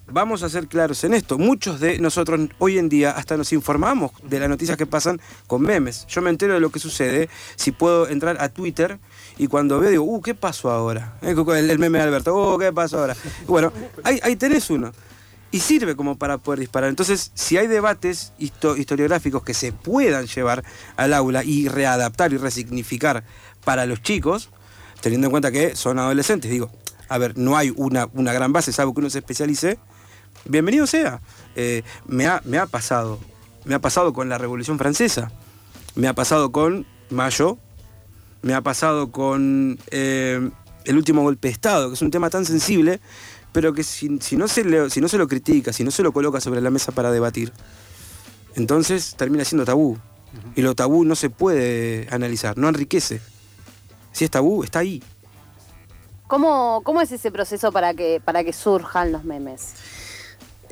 vamos 0.06 0.42
a 0.42 0.48
ser 0.48 0.68
claros 0.68 1.02
en 1.04 1.14
esto. 1.14 1.38
Muchos 1.38 1.80
de 1.80 1.98
nosotros 1.98 2.48
hoy 2.58 2.78
en 2.78 2.88
día 2.88 3.10
hasta 3.10 3.36
nos 3.36 3.52
informamos 3.52 4.12
de 4.22 4.38
las 4.38 4.48
noticias 4.48 4.76
que 4.76 4.86
pasan 4.86 5.20
con 5.46 5.62
memes. 5.62 6.06
Yo 6.06 6.22
me 6.22 6.30
entero 6.30 6.54
de 6.54 6.60
lo 6.60 6.70
que 6.70 6.78
sucede 6.78 7.28
si 7.56 7.72
puedo 7.72 8.08
entrar 8.08 8.36
a 8.40 8.48
Twitter 8.48 8.98
y 9.38 9.46
cuando 9.46 9.80
veo 9.80 9.90
digo, 9.90 10.04
uh, 10.04 10.20
¿qué 10.20 10.34
pasó 10.34 10.70
ahora? 10.70 11.14
Eh, 11.22 11.34
El, 11.34 11.78
meme 11.78 11.98
de 11.98 12.04
Alberto, 12.04 12.34
uh, 12.54 12.58
¿qué 12.58 12.72
pasó 12.72 12.98
ahora? 13.00 13.16
Bueno, 13.46 13.72
ahí, 14.04 14.36
tenés 14.36 14.70
uno. 14.70 14.92
Y 15.50 15.60
sirve 15.60 15.96
como 15.96 16.16
para 16.16 16.38
poder 16.38 16.60
disparar. 16.60 16.88
Entonces, 16.88 17.30
si 17.34 17.58
hay 17.58 17.66
debates 17.66 18.32
histo- 18.38 18.78
historiográficos 18.78 19.42
que 19.42 19.52
se 19.52 19.70
puedan 19.72 20.26
llevar 20.26 20.64
al 20.96 21.12
aula 21.12 21.44
y 21.44 21.68
readaptar 21.68 22.32
y 22.32 22.38
resignificar 22.38 23.24
para 23.64 23.84
los 23.84 24.00
chicos, 24.02 24.48
teniendo 25.02 25.26
en 25.26 25.30
cuenta 25.30 25.52
que 25.52 25.76
son 25.76 25.98
adolescentes, 25.98 26.50
digo, 26.50 26.70
a 27.08 27.18
ver, 27.18 27.36
no 27.36 27.58
hay 27.58 27.70
una, 27.76 28.08
una 28.14 28.32
gran 28.32 28.52
base, 28.54 28.72
salvo 28.72 28.94
que 28.94 29.00
uno 29.00 29.10
se 29.10 29.18
especialice, 29.18 29.78
bienvenido 30.46 30.86
sea. 30.86 31.20
Eh, 31.54 31.82
me, 32.06 32.26
ha, 32.26 32.40
me 32.46 32.56
ha 32.56 32.64
pasado, 32.66 33.18
me 33.64 33.74
ha 33.74 33.78
pasado 33.78 34.14
con 34.14 34.30
la 34.30 34.38
Revolución 34.38 34.78
Francesa, 34.78 35.30
me 35.94 36.08
ha 36.08 36.14
pasado 36.14 36.50
con 36.50 36.86
Mayo, 37.10 37.58
me 38.42 38.54
ha 38.54 38.60
pasado 38.60 39.10
con 39.10 39.78
eh, 39.90 40.50
el 40.84 40.96
último 40.96 41.22
golpe 41.22 41.48
de 41.48 41.52
Estado, 41.52 41.88
que 41.88 41.94
es 41.94 42.02
un 42.02 42.10
tema 42.10 42.28
tan 42.30 42.44
sensible, 42.44 43.00
pero 43.52 43.72
que 43.72 43.82
si, 43.84 44.18
si 44.20 44.36
no 44.36 44.48
se 44.48 44.64
le- 44.64 44.90
si 44.90 45.00
no 45.00 45.08
se 45.08 45.18
lo 45.18 45.28
critica, 45.28 45.72
si 45.72 45.84
no 45.84 45.90
se 45.90 46.02
lo 46.02 46.12
coloca 46.12 46.40
sobre 46.40 46.60
la 46.60 46.70
mesa 46.70 46.92
para 46.92 47.10
debatir, 47.12 47.52
entonces 48.56 49.14
termina 49.16 49.44
siendo 49.44 49.64
tabú. 49.64 49.98
Y 50.56 50.62
lo 50.62 50.74
tabú 50.74 51.04
no 51.04 51.14
se 51.14 51.28
puede 51.28 52.08
analizar, 52.10 52.56
no 52.56 52.68
enriquece. 52.68 53.20
Si 54.12 54.24
es 54.24 54.30
tabú, 54.30 54.64
está 54.64 54.78
ahí. 54.78 55.02
¿Cómo, 56.26 56.80
¿Cómo 56.84 57.02
es 57.02 57.12
ese 57.12 57.30
proceso 57.30 57.70
para 57.72 57.92
que, 57.92 58.20
para 58.24 58.42
que 58.42 58.54
surjan 58.54 59.12
los 59.12 59.24
memes? 59.24 59.74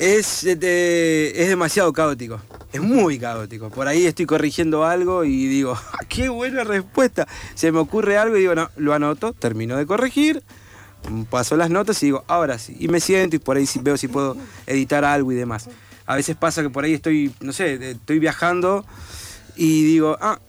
Es, 0.01 0.43
de- 0.59 1.33
es 1.37 1.49
demasiado 1.49 1.93
caótico. 1.93 2.41
Es 2.73 2.81
muy 2.81 3.19
caótico. 3.19 3.69
Por 3.69 3.87
ahí 3.87 4.07
estoy 4.07 4.25
corrigiendo 4.25 4.85
algo 4.87 5.25
y 5.25 5.47
digo, 5.47 5.73
"Ah, 5.93 5.99
qué 6.09 6.29
buena 6.31 6.65
respuesta. 6.65 7.29
Se 7.55 7.71
me 7.71 7.81
ocurre 7.81 8.17
algo 8.17 8.37
y 8.37 8.41
digo, 8.41 8.55
no, 8.55 8.71
lo 8.77 8.95
anoto, 8.95 9.35
termino 9.35 9.77
de 9.77 9.85
corregir, 9.85 10.43
paso 11.29 11.55
las 11.57 11.69
notas 11.69 12.03
y 12.03 12.07
digo, 12.07 12.25
ahora 12.29 12.59
sí. 12.59 12.75
Y 12.81 12.89
me 12.89 12.99
siento 13.01 13.37
y 13.37 13.41
por 13.41 13.59
ahí 13.59 13.67
veo 13.83 13.97
si 13.99 14.09
puedo 14.09 14.37
editar 14.67 15.05
algo 15.05 15.33
y 15.33 15.35
demás. 15.35 15.69
A 16.07 16.17
veces 16.17 16.35
pasa 16.35 16.63
que 16.63 16.71
por 16.71 16.85
ahí 16.85 16.95
estoy, 16.95 17.35
no 17.41 17.53
sé, 17.53 17.91
estoy 17.91 18.19
viajando 18.19 18.87
y 19.55 19.85
digo, 19.85 20.17
ah, 20.23 20.41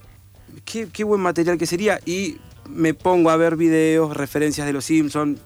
qué, 0.63 0.87
qué 0.93 1.03
buen 1.03 1.19
material 1.21 1.57
que 1.57 1.65
sería. 1.65 1.99
Y 2.05 2.37
me 2.69 2.93
pongo 2.93 3.29
a 3.31 3.35
ver 3.35 3.57
videos, 3.57 4.15
referencias 4.15 4.65
de 4.65 4.71
los 4.73 4.85
Simpsons. 4.85 5.39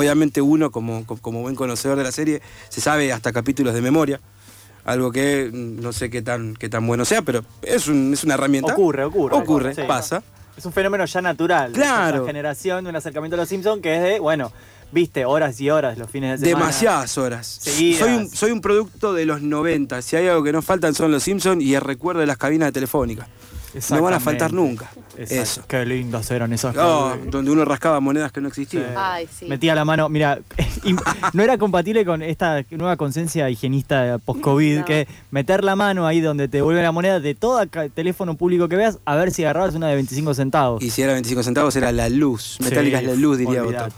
Obviamente 0.00 0.42
uno, 0.42 0.70
como, 0.70 1.06
como- 1.06 1.40
buen 1.40 1.54
conocedor 1.54 1.96
de 1.96 2.04
la 2.04 2.12
serie, 2.12 2.42
se 2.68 2.82
sabe 2.82 3.14
hasta 3.14 3.32
capítulos 3.32 3.72
de 3.72 3.80
memoria. 3.80 4.20
Algo 4.84 5.10
que 5.10 5.50
mm, 5.50 5.80
no 5.80 5.90
sé 5.94 6.10
qué 6.10 6.20
tan, 6.20 6.54
qué 6.54 6.68
tan 6.68 6.86
bueno 6.86 7.06
sea, 7.06 7.22
pero 7.22 7.42
es, 7.62 7.88
un- 7.88 8.12
es 8.12 8.22
una 8.22 8.34
herramienta. 8.34 8.74
Ocurre, 8.74 9.04
ocurre. 9.04 9.34
Ocurre, 9.36 9.74
Sí. 9.74 9.82
pasa. 9.88 10.22
Es 10.54 10.66
un 10.66 10.72
fenómeno 10.74 11.04
ya 11.06 11.22
natural. 11.22 11.72
Claro. 11.72 12.16
esta 12.18 12.26
generación 12.26 12.84
de 12.84 12.90
un 12.90 12.96
acercamiento 12.96 13.36
a 13.36 13.38
los 13.38 13.48
Simpsons 13.48 13.80
que 13.82 13.96
es 13.96 14.02
de, 14.02 14.20
bueno, 14.20 14.52
viste, 14.92 15.24
horas 15.24 15.58
y 15.62 15.70
horas 15.70 15.96
los 15.96 16.10
fines 16.10 16.40
de 16.40 16.46
semana. 16.46 16.66
Demasiadas 16.66 17.16
horas. 17.16 17.46
Seguidas. 17.46 17.98
Soy 18.00 18.12
un, 18.16 18.28
soy 18.30 18.50
un 18.50 18.60
producto 18.60 19.14
de 19.14 19.24
los 19.24 19.40
90. 19.40 20.02
Si 20.02 20.14
hay 20.16 20.28
algo 20.28 20.42
que 20.44 20.52
no 20.52 20.60
faltan 20.60 20.94
son 20.94 21.10
los 21.10 21.22
Simpsons 21.22 21.62
y 21.62 21.74
el 21.74 21.80
recuerdo 21.80 22.20
de 22.20 22.26
las 22.26 22.36
cabinas 22.36 22.68
de 22.68 22.72
telefónica. 22.72 23.26
No 23.90 24.02
van 24.02 24.14
a 24.14 24.20
faltar 24.20 24.52
nunca. 24.52 24.90
Exacto. 25.18 25.42
Eso. 25.42 25.64
Qué 25.66 25.84
lindas 25.86 26.30
eran 26.30 26.52
esas 26.52 26.76
Oh, 26.76 27.10
cosas. 27.12 27.30
donde 27.30 27.50
uno 27.50 27.64
rascaba 27.64 28.00
monedas 28.00 28.32
que 28.32 28.40
no 28.40 28.48
Sí. 28.50 28.62
existían. 28.62 28.94
Ay, 28.96 29.26
sí. 29.32 29.46
Metía 29.46 29.74
la 29.74 29.84
mano, 29.84 30.08
mira, 30.08 30.38
no 31.32 31.42
era 31.42 31.58
compatible 31.58 32.04
con 32.04 32.22
esta 32.22 32.64
nueva 32.70 32.96
conciencia 32.96 33.48
higienista 33.50 34.18
post-COVID, 34.24 34.78
No. 34.80 34.84
que 34.84 35.06
meter 35.30 35.64
la 35.64 35.76
mano 35.76 36.06
ahí 36.06 36.20
donde 36.20 36.48
te 36.48 36.60
vuelve 36.62 36.82
la 36.82 36.92
moneda 36.92 37.20
de 37.20 37.34
todo 37.34 37.64
teléfono 37.94 38.36
público 38.36 38.68
que 38.68 38.76
veas, 38.76 38.98
a 39.04 39.16
ver 39.16 39.30
si 39.30 39.44
agarrabas 39.44 39.74
una 39.74 39.88
de 39.88 39.94
25 39.96 40.34
centavos. 40.34 40.82
Y 40.82 40.90
si 40.90 41.02
era 41.02 41.12
25 41.14 41.42
centavos 41.42 41.74
era 41.76 41.92
la 41.92 42.08
luz. 42.08 42.58
Metálica 42.62 42.98
Sí, 42.98 43.04
es 43.04 43.10
la 43.10 43.16
luz, 43.16 43.38
diría 43.38 43.62
Otto. 43.64 43.94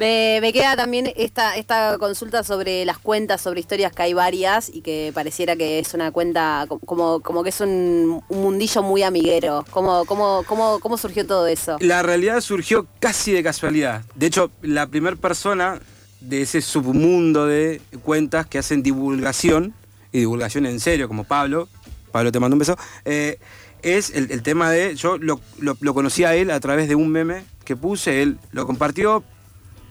Me, 0.00 0.50
queda 0.54 0.76
también 0.76 1.12
esta, 1.14 1.56
esta 1.58 1.98
consulta 1.98 2.42
sobre 2.42 2.86
las 2.86 2.98
cuentas, 2.98 3.42
sobre 3.42 3.60
historias 3.60 3.92
que 3.92 4.00
hay 4.00 4.14
varias 4.14 4.70
y 4.72 4.80
que 4.80 5.12
pareciera 5.14 5.56
que 5.56 5.78
es 5.78 5.92
una 5.92 6.10
cuenta 6.10 6.64
co- 6.66 6.78
como, 6.78 7.20
como 7.20 7.42
que 7.42 7.50
es 7.50 7.60
un, 7.60 8.22
un 8.26 8.40
mundillo 8.42 8.82
muy 8.82 9.02
amiguero. 9.02 9.62
¿Cómo, 9.70 10.06
cómo, 10.06 10.42
cómo, 10.46 10.80
¿Cómo 10.80 10.96
surgió 10.96 11.26
todo 11.26 11.46
eso? 11.46 11.76
La 11.80 12.02
realidad 12.02 12.40
surgió 12.40 12.86
casi 12.98 13.32
de 13.32 13.42
casualidad. 13.42 14.02
De 14.14 14.24
hecho, 14.28 14.50
la 14.62 14.86
primera 14.86 15.16
persona 15.16 15.78
de 16.22 16.40
ese 16.40 16.62
submundo 16.62 17.46
de 17.46 17.82
cuentas 18.02 18.46
que 18.46 18.56
hacen 18.56 18.82
divulgación, 18.82 19.74
y 20.12 20.20
divulgación 20.20 20.64
en 20.64 20.80
serio, 20.80 21.08
como 21.08 21.24
Pablo, 21.24 21.68
Pablo 22.10 22.32
te 22.32 22.40
mando 22.40 22.54
un 22.54 22.60
beso, 22.60 22.78
eh, 23.04 23.38
es 23.82 24.08
el, 24.14 24.42
tema 24.42 24.70
de, 24.70 24.94
yo 24.96 25.18
lo- 25.18 25.40
lo 25.58 25.92
conocí 25.92 26.24
a 26.24 26.34
él 26.34 26.50
a 26.50 26.58
través 26.58 26.88
de 26.88 26.94
un 26.94 27.10
meme 27.10 27.44
que 27.66 27.76
puse, 27.76 28.22
él 28.22 28.38
lo 28.52 28.66
compartió, 28.66 29.22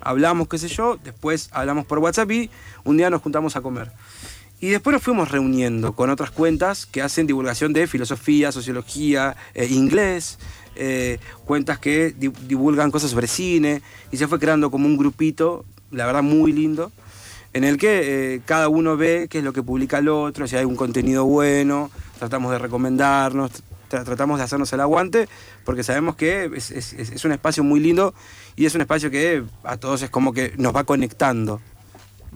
hablamos, 0.01 0.47
qué 0.47 0.57
sé 0.57 0.67
yo, 0.67 0.97
después 1.03 1.49
hablamos 1.51 1.85
por 1.85 1.99
WhatsApp 1.99 2.31
y 2.31 2.49
un 2.83 2.97
día 2.97 3.09
nos 3.09 3.21
juntamos 3.21 3.55
a 3.55 3.61
comer. 3.61 3.91
Y 4.61 4.69
después 4.69 4.93
nos 4.93 5.01
fuimos 5.01 5.31
reuniendo 5.31 5.93
con 5.93 6.09
otras 6.09 6.31
cuentas 6.31 6.85
que 6.85 7.01
hacen 7.01 7.27
divulgación 7.27 7.71
de 7.71 7.87
filosofía, 7.87 8.51
sociología, 8.51 9.37
eh, 9.53 9.67
inglés, 9.67 10.37
eh, 10.75 11.19
cuentas 11.45 11.79
que 11.79 12.13
di- 12.17 12.31
divulgan 12.47 12.91
cosas 12.91 13.11
sobre 13.11 13.27
cine, 13.27 13.81
y 14.11 14.17
se 14.17 14.27
fue 14.27 14.37
creando 14.37 14.69
como 14.69 14.85
un 14.85 14.97
grupito, 14.97 15.63
la 15.91 16.05
verdad 16.05 16.23
muy 16.23 16.51
lindo, 16.51 16.91
en 17.53 17.63
el 17.63 17.77
que 17.77 18.35
eh, 18.35 18.41
cada 18.45 18.67
uno 18.67 18.97
ve 18.97 19.27
qué 19.29 19.37
es 19.39 19.43
lo 19.43 19.53
que 19.53 19.63
publica 19.63 19.99
el 19.99 20.09
otro, 20.09 20.45
si 20.45 20.57
hay 20.57 20.65
un 20.65 20.75
contenido 20.75 21.25
bueno, 21.25 21.89
tratamos 22.19 22.51
de 22.51 22.59
recomendarnos, 22.59 23.51
tra- 23.89 24.03
tratamos 24.03 24.38
de 24.38 24.43
hacernos 24.46 24.72
el 24.74 24.79
aguante, 24.79 25.27
porque 25.65 25.84
sabemos 25.84 26.15
que 26.15 26.50
es, 26.55 27.25
un 27.25 27.31
espacio 27.31 27.63
muy 27.63 27.79
lindo 27.79 28.13
y 28.55 28.65
es 28.65 28.75
un 28.75 28.81
espacio 28.81 29.10
que 29.12 29.43
a 29.63 29.77
todos 29.77 30.01
es 30.01 30.10
como 30.10 30.34
que 30.34 30.53
nos 30.58 30.75
va 30.75 30.84
conectando 30.84 31.60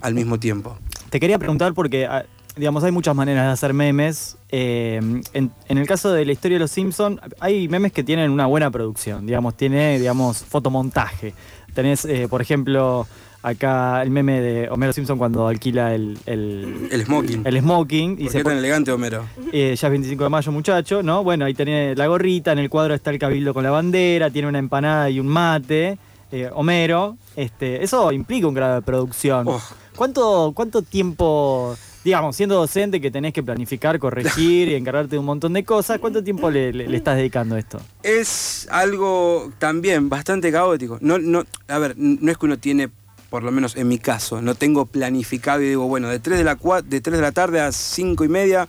al 0.02 0.14
mismo 0.14 0.40
tiempo. 0.40 0.78
Te 1.10 1.20
quería 1.20 1.38
preguntar 1.38 1.74
porque, 1.74 2.06
ah, 2.08 2.26
digamos, 2.56 2.84
hay 2.84 2.92
muchas 2.92 3.16
maneras 3.16 3.46
de 3.46 3.52
hacer 3.52 3.74
memes. 3.74 4.38
Eh, 4.50 5.00
en, 5.34 5.52
en 5.68 5.78
el 5.78 5.88
caso 5.88 6.12
de 6.12 6.26
la 6.26 6.32
historia 6.32 6.56
de 6.56 6.60
los 6.60 6.72
Simpsons, 6.72 7.20
hay 7.40 7.68
memes 7.68 7.92
que 7.92 8.04
tienen 8.04 8.32
una 8.32 8.48
buena 8.48 8.72
producción, 8.72 9.26
digamos, 9.26 9.56
tiene, 9.56 10.00
digamos, 10.00 10.44
fotomontaje. 10.44 11.34
Tenés, 11.74 12.06
eh, 12.06 12.28
por 12.28 12.42
ejemplo, 12.42 13.08
acá 13.44 14.02
el 14.02 14.10
meme 14.10 14.42
de 14.42 14.70
Homero 14.70 14.94
Simpson 14.94 15.18
cuando 15.18 15.48
alquila 15.48 15.94
el, 15.94 16.18
el, 16.26 16.88
El 16.92 17.06
smoking. 17.06 17.42
el 17.46 17.60
smoking 17.60 18.14
y 18.14 18.24
¿Por 18.24 18.32
se 18.32 18.38
qué 18.40 18.44
pone- 18.44 18.56
tan 18.56 18.60
elegante, 18.60 18.92
Homero? 18.92 19.26
eh, 19.52 19.76
ya 19.78 19.88
es 19.88 19.92
25 19.92 20.24
de 20.24 20.30
mayo, 20.30 20.52
muchacho, 20.52 21.04
¿no? 21.04 21.24
Bueno, 21.24 21.46
ahí 21.46 21.54
tiene 21.54 21.96
la 21.96 22.08
gorrita, 22.08 22.54
en 22.54 22.60
el 22.60 22.70
cuadro 22.70 22.94
está 22.94 23.12
el 23.12 23.20
cabildo 23.20 23.54
con 23.54 23.64
la 23.64 23.72
bandera, 23.72 24.30
tiene 24.32 24.48
una 24.48 24.60
empanada 24.60 25.10
y 25.10 25.20
un 25.20 25.28
mate, 25.28 25.98
eh, 26.32 26.50
Homero. 26.54 27.18
Este, 27.36 27.84
eso 27.84 28.12
implica 28.12 28.48
un 28.48 28.54
grado 28.54 28.76
de 28.76 28.82
producción. 28.82 29.48
Oh. 29.48 29.62
¿Cuánto, 29.96 30.54
¿Cuánto 30.56 30.82
tiempo, 30.82 31.76
digamos, 32.04 32.36
siendo 32.36 32.56
docente 32.56 33.00
que 33.00 33.12
tenés 33.12 33.34
que 33.34 33.44
planificar, 33.44 34.00
corregir 34.00 34.70
y 34.70 34.76
encargarte 34.76 35.12
de 35.12 35.20
un 35.20 35.26
montón 35.26 35.54
de 35.54 35.64
cosas, 35.64 36.00
cuánto 36.00 36.24
tiempo 36.24 36.50
le, 36.50 36.74
le- 36.74 36.88
le 36.88 36.98
estás 36.98 37.16
dedicando 37.18 37.56
a 37.56 37.60
esto? 37.60 37.80
Es 38.02 38.68
algo 38.72 39.52
también 39.60 40.10
bastante 40.10 40.52
caótico. 40.52 40.98
No, 41.02 41.20
no, 41.20 41.44
a 41.68 41.78
ver, 41.78 41.94
no 41.98 42.32
es 42.32 42.38
que 42.38 42.46
uno 42.48 42.58
tiene, 42.58 42.90
por 43.34 43.42
lo 43.42 43.52
menos 43.52 43.76
en 43.78 43.88
mi 43.88 43.98
caso, 43.98 44.44
no 44.44 44.54
tengo 44.54 44.86
planificado 44.86 45.60
y 45.64 45.70
digo, 45.70 45.88
bueno, 45.88 46.08
de 46.08 46.20
3 46.20 46.38
de 46.38 46.44
la, 46.44 46.56
cua- 46.56 46.84
de 46.84 47.02
3 47.02 47.16
de 47.18 47.22
la 47.24 47.32
tarde 47.32 47.62
a 47.62 47.72
5 47.72 48.24
y 48.26 48.28
media 48.28 48.68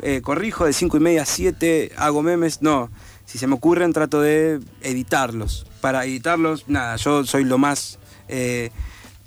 eh, 0.00 0.22
corrijo, 0.22 0.64
de 0.64 0.72
5 0.72 0.96
y 0.96 1.00
media 1.00 1.20
a 1.20 1.26
7 1.26 1.92
hago 1.98 2.22
memes. 2.22 2.62
No, 2.62 2.88
si 3.26 3.36
se 3.36 3.46
me 3.46 3.52
ocurren 3.56 3.92
trato 3.92 4.22
de 4.22 4.58
editarlos. 4.80 5.66
Para 5.82 6.06
editarlos, 6.06 6.64
nada, 6.66 6.96
yo 6.96 7.26
soy 7.26 7.44
lo 7.44 7.58
más 7.58 7.98
eh, 8.28 8.70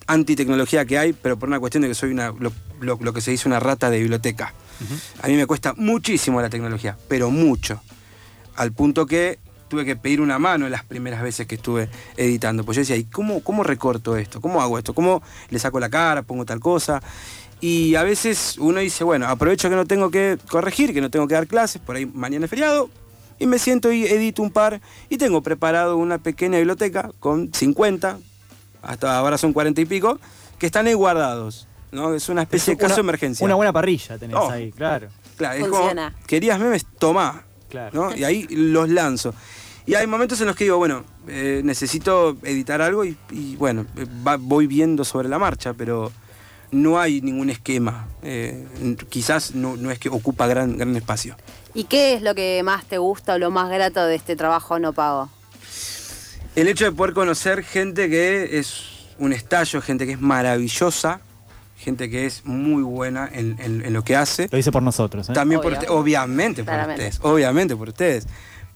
antitecnología 0.07 0.85
que 0.85 0.97
hay, 0.97 1.13
pero 1.13 1.37
por 1.37 1.49
una 1.49 1.59
cuestión 1.59 1.83
de 1.83 1.89
que 1.89 1.93
soy 1.93 2.09
una, 2.09 2.29
lo, 2.39 2.51
lo- 2.81 2.97
lo 2.99 3.13
que 3.13 3.21
se 3.21 3.29
dice 3.29 3.47
una 3.47 3.59
rata 3.59 3.91
de 3.91 3.99
biblioteca. 3.99 4.55
A 5.21 5.27
mí 5.27 5.35
me 5.35 5.45
cuesta 5.45 5.75
muchísimo 5.77 6.41
la 6.41 6.49
tecnología, 6.49 6.97
pero 7.07 7.29
mucho 7.29 7.79
al 8.55 8.71
punto 8.73 9.05
que 9.05 9.37
tuve 9.69 9.85
que 9.85 9.95
pedir 9.95 10.19
una 10.19 10.37
mano 10.39 10.67
las 10.67 10.83
primeras 10.83 11.21
veces 11.21 11.47
que 11.47 11.55
estuve 11.55 11.89
editando. 12.17 12.63
Pues 12.65 12.75
yo 12.75 12.81
decía, 12.81 12.95
¿y 12.97 13.05
cómo, 13.05 13.41
cómo 13.43 13.63
recorto 13.63 14.17
esto? 14.17 14.41
¿Cómo 14.41 14.61
hago 14.61 14.77
esto? 14.77 14.93
¿Cómo 14.93 15.21
le 15.49 15.59
saco 15.59 15.79
la 15.79 15.89
cara? 15.89 16.23
¿Pongo 16.23 16.45
tal 16.45 16.59
cosa? 16.59 17.01
Y 17.61 17.95
a 17.95 18.03
veces 18.03 18.55
uno 18.57 18.79
dice, 18.79 19.03
bueno, 19.03 19.27
aprovecho 19.27 19.69
que 19.69 19.75
no 19.75 19.85
tengo 19.85 20.09
que 20.11 20.37
corregir, 20.49 20.93
que 20.93 21.01
no 21.01 21.09
tengo 21.09 21.27
que 21.27 21.33
dar 21.35 21.45
clases, 21.47 21.81
por 21.81 21.95
ahí 21.97 22.05
mañana 22.05 22.45
es 22.45 22.49
feriado, 22.49 22.89
y 23.37 23.45
me 23.47 23.59
siento 23.59 23.91
y 23.91 24.05
edito 24.05 24.41
un 24.41 24.51
par, 24.51 24.79
y 25.09 25.17
tengo 25.17 25.41
preparado 25.41 25.97
una 25.97 26.17
pequeña 26.19 26.57
biblioteca 26.57 27.11
con 27.19 27.53
50, 27.53 28.17
hasta 28.81 29.17
ahora 29.17 29.37
son 29.37 29.51
40 29.51 29.81
y 29.81 29.85
pico, 29.85 30.19
que 30.57 30.65
están 30.67 30.87
ahí 30.87 30.93
guardados. 30.93 31.67
¿no? 31.91 32.13
Es 32.13 32.29
una 32.29 32.43
especie 32.43 32.75
de 32.75 32.77
caso 32.77 32.95
de 32.95 33.01
emergencia. 33.01 33.43
Una 33.45 33.55
buena 33.55 33.73
parrilla 33.73 34.17
tenés 34.17 34.37
Oh. 34.37 34.49
ahí, 34.49 34.71
claro. 34.71 35.07
Claro, 35.35 35.55
es 35.55 35.67
Funciona. 35.67 36.11
como, 36.13 36.27
querías 36.27 36.59
memes, 36.59 36.85
tomá. 36.97 37.43
Claro. 37.69 37.91
¿no? 38.09 38.15
Y 38.15 38.23
ahí 38.23 38.47
los 38.49 38.89
lanzo. 38.89 39.33
Y 39.85 39.95
hay 39.95 40.05
momentos 40.07 40.39
en 40.41 40.47
los 40.47 40.55
que 40.55 40.65
digo, 40.65 40.77
bueno, 40.77 41.03
eh, 41.27 41.61
necesito 41.63 42.37
editar 42.43 42.81
algo 42.81 43.05
y, 43.05 43.17
y, 43.31 43.55
bueno, 43.55 43.85
va- 44.27 44.37
voy 44.37 44.67
viendo 44.67 45.03
sobre 45.03 45.27
la 45.29 45.39
marcha, 45.39 45.73
pero 45.73 46.11
no 46.71 46.99
hay 46.99 47.21
ningún 47.21 47.49
esquema. 47.49 48.07
Eh, 48.21 48.67
quizás 49.09 49.55
no, 49.55 49.75
no 49.77 49.89
es 49.89 49.97
que 49.97 50.09
ocupa 50.09 50.45
gran, 50.45 50.77
gran 50.77 50.95
espacio. 50.95 51.35
¿Y 51.73 51.85
qué 51.85 52.13
es 52.13 52.21
lo 52.21 52.35
que 52.35 52.61
más 52.63 52.85
te 52.85 52.97
gusta 52.99 53.35
o 53.35 53.37
lo 53.39 53.49
más 53.51 53.69
grato 53.69 54.05
de 54.05 54.15
este 54.15 54.35
trabajo 54.35 54.77
no 54.79 54.93
pago? 54.93 55.29
El 56.55 56.67
hecho 56.67 56.85
de 56.85 56.91
poder 56.91 57.13
conocer 57.13 57.63
gente 57.63 58.09
que 58.09 58.59
es 58.59 58.81
un 59.17 59.33
estallo, 59.33 59.81
gente 59.81 60.05
que 60.05 60.13
es 60.13 60.21
maravillosa, 60.21 61.21
gente 61.79 62.09
que 62.09 62.25
es 62.25 62.45
muy 62.45 62.83
buena 62.83 63.29
en, 63.31 63.55
en- 63.59 63.83
en 63.85 63.93
lo 63.93 64.03
que 64.03 64.15
hace. 64.15 64.47
Lo 64.51 64.57
hice 64.57 64.71
por 64.71 64.83
nosotros, 64.83 65.29
¿eh? 65.29 65.33
También 65.33 65.61
por 65.61 65.71
Obvio. 65.71 65.79
usted- 65.79 65.91
obviamente 65.93 66.63
por 66.63 66.73
Claramente. 66.73 67.03
ustedes, 67.07 67.25
obviamente 67.25 67.75
por 67.75 67.87
ustedes. 67.89 68.27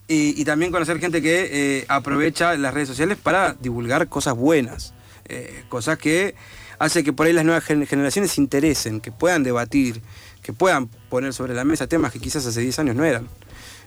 Y, 0.07 0.39
y 0.41 0.45
también 0.45 0.71
conocer 0.71 0.99
gente 0.99 1.21
que 1.21 1.49
eh, 1.79 1.85
aprovecha 1.87 2.55
las 2.57 2.73
redes 2.73 2.89
sociales 2.89 3.17
para 3.21 3.53
divulgar 3.53 4.07
cosas 4.09 4.35
buenas, 4.35 4.93
eh, 5.25 5.63
cosas 5.69 5.97
que 5.97 6.35
hace 6.79 7.03
que 7.03 7.13
por 7.13 7.27
ahí 7.27 7.33
las 7.33 7.45
nuevas 7.45 7.63
gen- 7.63 7.85
generaciones 7.87 8.31
se 8.31 8.41
interesen, 8.41 8.99
que 8.99 9.11
puedan 9.11 9.43
debatir, 9.43 10.01
que 10.41 10.51
puedan 10.51 10.87
poner 11.09 11.33
sobre 11.33 11.53
la 11.53 11.63
mesa 11.63 11.87
temas 11.87 12.11
que 12.11 12.19
quizás 12.19 12.45
hace 12.45 12.59
10 12.61 12.79
años 12.79 12.95
no 12.95 13.05
eran. 13.05 13.27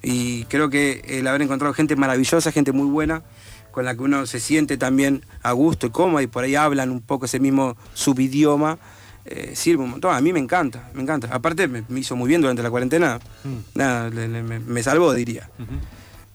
Y 0.03 0.45
creo 0.45 0.71
que 0.71 1.03
el 1.07 1.27
haber 1.27 1.43
encontrado 1.43 1.75
gente 1.75 1.97
maravillosa, 1.97 2.51
gente 2.53 2.73
muy 2.73 2.87
buena, 2.87 3.23
con 3.71 3.85
la 3.85 3.95
que 3.95 4.03
uno 4.03 4.25
se 4.25 4.41
siente 4.41 4.79
también 4.79 5.23
a 5.43 5.53
gusto 5.53 5.87
y 5.87 5.91
cómodo 5.91 6.23
y 6.23 6.27
por 6.27 6.45
ahí 6.45 6.55
hablan 6.55 6.91
un 6.91 7.03
poco 7.03 7.27
ese 7.27 7.41
mismo 7.41 7.77
subidioma, 7.93 8.79
eh, 9.27 9.53
sirve 9.57 9.83
un 9.83 9.91
montón. 9.91 10.15
A 10.15 10.21
mí 10.21 10.33
me 10.33 10.39
encanta, 10.41 10.89
me 10.95 11.03
encanta. 11.03 11.29
Aparte 11.33 11.69
me, 11.69 11.85
me 11.89 12.01
hizo 12.01 12.15
muy 12.17 12.29
bien 12.29 12.41
durante 12.41 12.63
la 12.63 12.71
cuarentena. 12.71 13.19
Nada, 13.75 14.09
le- 14.11 14.29
le- 14.29 14.43
me, 14.43 14.59
me 14.61 14.83
salvó, 14.83 15.13
diría. 15.13 15.49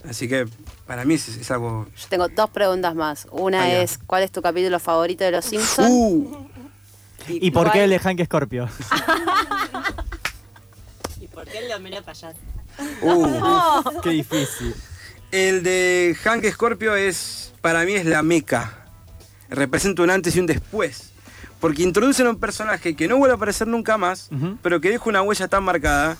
Así 0.10 0.27
que 0.27 0.48
para 0.88 1.05
mí 1.05 1.13
es, 1.13 1.27
es 1.29 1.51
algo... 1.51 1.88
Yo 1.95 2.07
tengo 2.10 2.27
dos 2.27 2.50
preguntas 2.50 2.95
más. 2.95 3.27
Una 3.31 3.71
es, 3.71 4.00
¿cuál 4.07 4.24
es 4.24 4.31
tu 4.31 4.41
capítulo 4.41 4.79
favorito 4.79 5.24
de 5.24 5.31
Los 5.31 5.45
Simpsons? 5.45 5.88
Uh, 5.89 6.48
¿Y 7.27 7.51
por 7.51 7.71
qué 7.71 7.83
el 7.83 7.91
de 7.91 8.00
Hank 8.00 8.24
Scorpio? 8.25 8.67
¿Y 11.19 11.27
por 11.27 11.45
qué 11.45 11.60
el 11.60 11.67
de 11.67 11.75
Homero 11.75 12.01
Payaso? 12.03 12.38
uh. 13.03 14.01
qué 14.01 14.10
difícil. 14.10 14.74
El 15.31 15.63
de 15.63 16.17
Hank 16.24 16.45
Scorpio 16.51 16.95
es, 16.95 17.53
para 17.62 17.83
mí 17.86 17.93
es 17.93 18.05
la 18.05 18.24
meca. 18.24 18.77
Representa 19.50 20.01
un 20.01 20.10
antes 20.10 20.36
y 20.36 20.39
un 20.39 20.45
después. 20.48 21.11
Porque 21.62 21.84
introducen 21.84 22.27
a 22.27 22.32
un 22.32 22.39
personaje 22.39 22.96
que 22.96 23.08
no 23.08 23.15
vuelve 23.18 23.34
a 23.34 23.36
aparecer 23.38 23.68
nunca 23.68 23.98
más, 23.98 24.30
pero 24.62 24.82
que 24.82 24.89
deja 24.89 25.08
una 25.10 25.22
huella 25.22 25.48
tan 25.48 25.63
marcada 25.63 26.18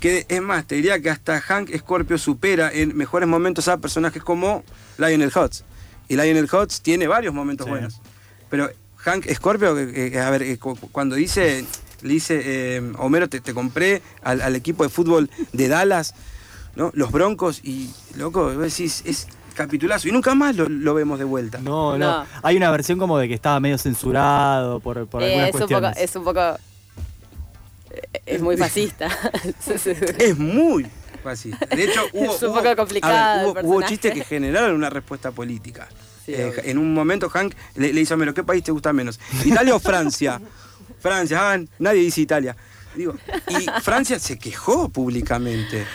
que 0.00 0.26
es 0.28 0.42
más, 0.42 0.66
te 0.66 0.74
diría 0.76 1.00
que 1.00 1.10
hasta 1.10 1.40
Hank 1.40 1.70
Scorpio 1.78 2.18
supera 2.18 2.70
en 2.72 2.96
mejores 2.96 3.28
momentos 3.28 3.68
a 3.68 3.78
personajes 3.78 4.22
como 4.22 4.64
Lionel 4.98 5.30
Hutz. 5.34 5.62
Y 6.08 6.16
Lionel 6.16 6.48
Hutz 6.52 6.80
tiene 6.80 7.06
varios 7.06 7.32
momentos 7.34 7.66
Sí. 7.66 7.70
buenos. 7.70 8.00
Pero 8.48 8.68
Hank 8.96 9.26
Scorpio, 9.32 9.78
eh, 9.78 10.18
a 10.18 10.28
ver, 10.30 10.42
eh, 10.42 10.58
cu- 10.58 10.74
cu- 10.76 10.90
cuando 10.90 11.14
dice, 11.16 11.64
le 12.02 12.08
dice, 12.14 12.40
eh, 12.44 12.92
Homero, 12.98 13.28
te, 13.28 13.40
te 13.40 13.54
compré 13.54 14.02
al, 14.22 14.40
al 14.40 14.56
equipo 14.56 14.82
de 14.84 14.88
fútbol 14.88 15.30
de 15.52 15.68
Dallas, 15.68 16.14
¿no? 16.76 16.90
Los 16.94 17.12
Broncos, 17.12 17.60
y 17.62 17.90
loco, 18.16 18.44
vos 18.54 18.58
decís, 18.62 19.02
es 19.04 19.28
capitulazo. 19.64 20.08
Y 20.08 20.12
nunca 20.12 20.34
más 20.34 20.56
lo, 20.56 20.68
lo 20.68 20.94
vemos 20.94 21.18
de 21.18 21.24
vuelta. 21.24 21.58
No, 21.58 21.96
no, 21.96 22.18
No. 22.20 22.26
Hay 22.42 22.56
una 22.56 22.70
versión 22.70 22.98
como 22.98 23.18
de 23.18 23.28
que 23.28 23.34
estaba 23.34 23.60
medio 23.60 23.78
censurado 23.78 24.80
por, 24.80 25.06
por 25.06 25.22
Eh, 25.22 25.26
algunas 25.26 25.48
es, 25.48 25.54
un 25.54 25.60
poco, 25.60 25.68
cuestiones. 25.80 25.98
es 26.10 26.16
un 26.16 26.24
poco. 26.24 26.58
eh, 27.90 28.22
Es 28.26 28.40
muy 28.42 28.56
fascista. 28.56 29.08
Es 30.18 30.38
muy, 30.38 30.86
así. 31.24 31.50
De 31.74 31.84
hecho, 31.84 32.02
hubo, 32.12 32.34
Es 32.34 32.42
un 32.42 32.48
hubo- 32.48 32.54
poco 32.54 32.58
a 32.58 32.62
ver, 32.62 32.76
complicado 32.76 33.40
el 33.40 33.44
hubo- 33.46 33.50
hubo 33.50 33.54
personaje. 33.54 33.88
chistes 33.88 34.14
que 34.14 34.24
generaron 34.24 34.74
una 34.74 34.90
respuesta 34.90 35.30
política. 35.30 35.88
Sí, 36.24 36.32
Eh, 36.34 36.52
en 36.64 36.78
un 36.78 36.92
momento 36.94 37.28
Hank 37.30 37.54
le, 37.76 37.92
le 37.92 38.00
hizo 38.00 38.14
a 38.14 38.16
Melo, 38.16 38.34
¿qué 38.34 38.44
país 38.44 38.62
te 38.62 38.72
gusta 38.72 38.92
menos? 38.92 39.18
¿Italia 39.44 39.74
o 39.74 39.80
Francia? 39.80 40.40
Francia, 41.00 41.52
ah, 41.52 41.58
nadie 41.78 42.00
dice 42.02 42.20
Italia. 42.20 42.56
Digo, 42.94 43.14
y 43.48 43.66
Francia 43.82 44.18
se 44.18 44.38
quejó 44.38 44.88
públicamente. 44.88 45.86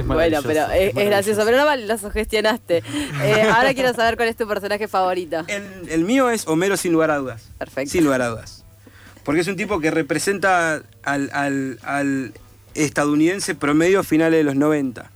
Es 0.00 0.06
Bueno, 0.06 0.40
pero 0.42 0.70
es, 0.70 0.94
gracioso, 0.94 1.42
pero 1.44 1.56
no 1.58 1.64
mal 1.64 1.86
lo 1.86 1.98
sugestionaste. 1.98 2.82
Eh, 3.22 3.42
ahora 3.54 3.74
quiero 3.74 3.92
saber 3.94 4.16
cuál 4.16 4.28
es 4.28 4.36
tu 4.36 4.46
personaje 4.46 4.88
favorito. 4.88 5.44
El, 5.48 5.88
el 5.88 6.04
mío 6.04 6.30
es 6.30 6.46
Homero 6.46 6.76
sin 6.76 6.92
lugar 6.92 7.10
a 7.10 7.16
dudas. 7.18 7.48
Perfecto. 7.58 7.90
Sin 7.90 8.04
lugar 8.04 8.22
a 8.22 8.28
dudas. 8.28 8.64
Porque 9.24 9.40
es 9.42 9.48
un 9.48 9.56
tipo 9.56 9.80
que 9.80 9.90
representa 9.90 10.82
al, 11.02 11.30
al- 11.32 11.78
al 11.82 12.32
estadounidense 12.74 13.54
promedio 13.54 14.02
finales 14.04 14.38
de 14.38 14.44
los 14.44 14.54
90. 14.56 15.10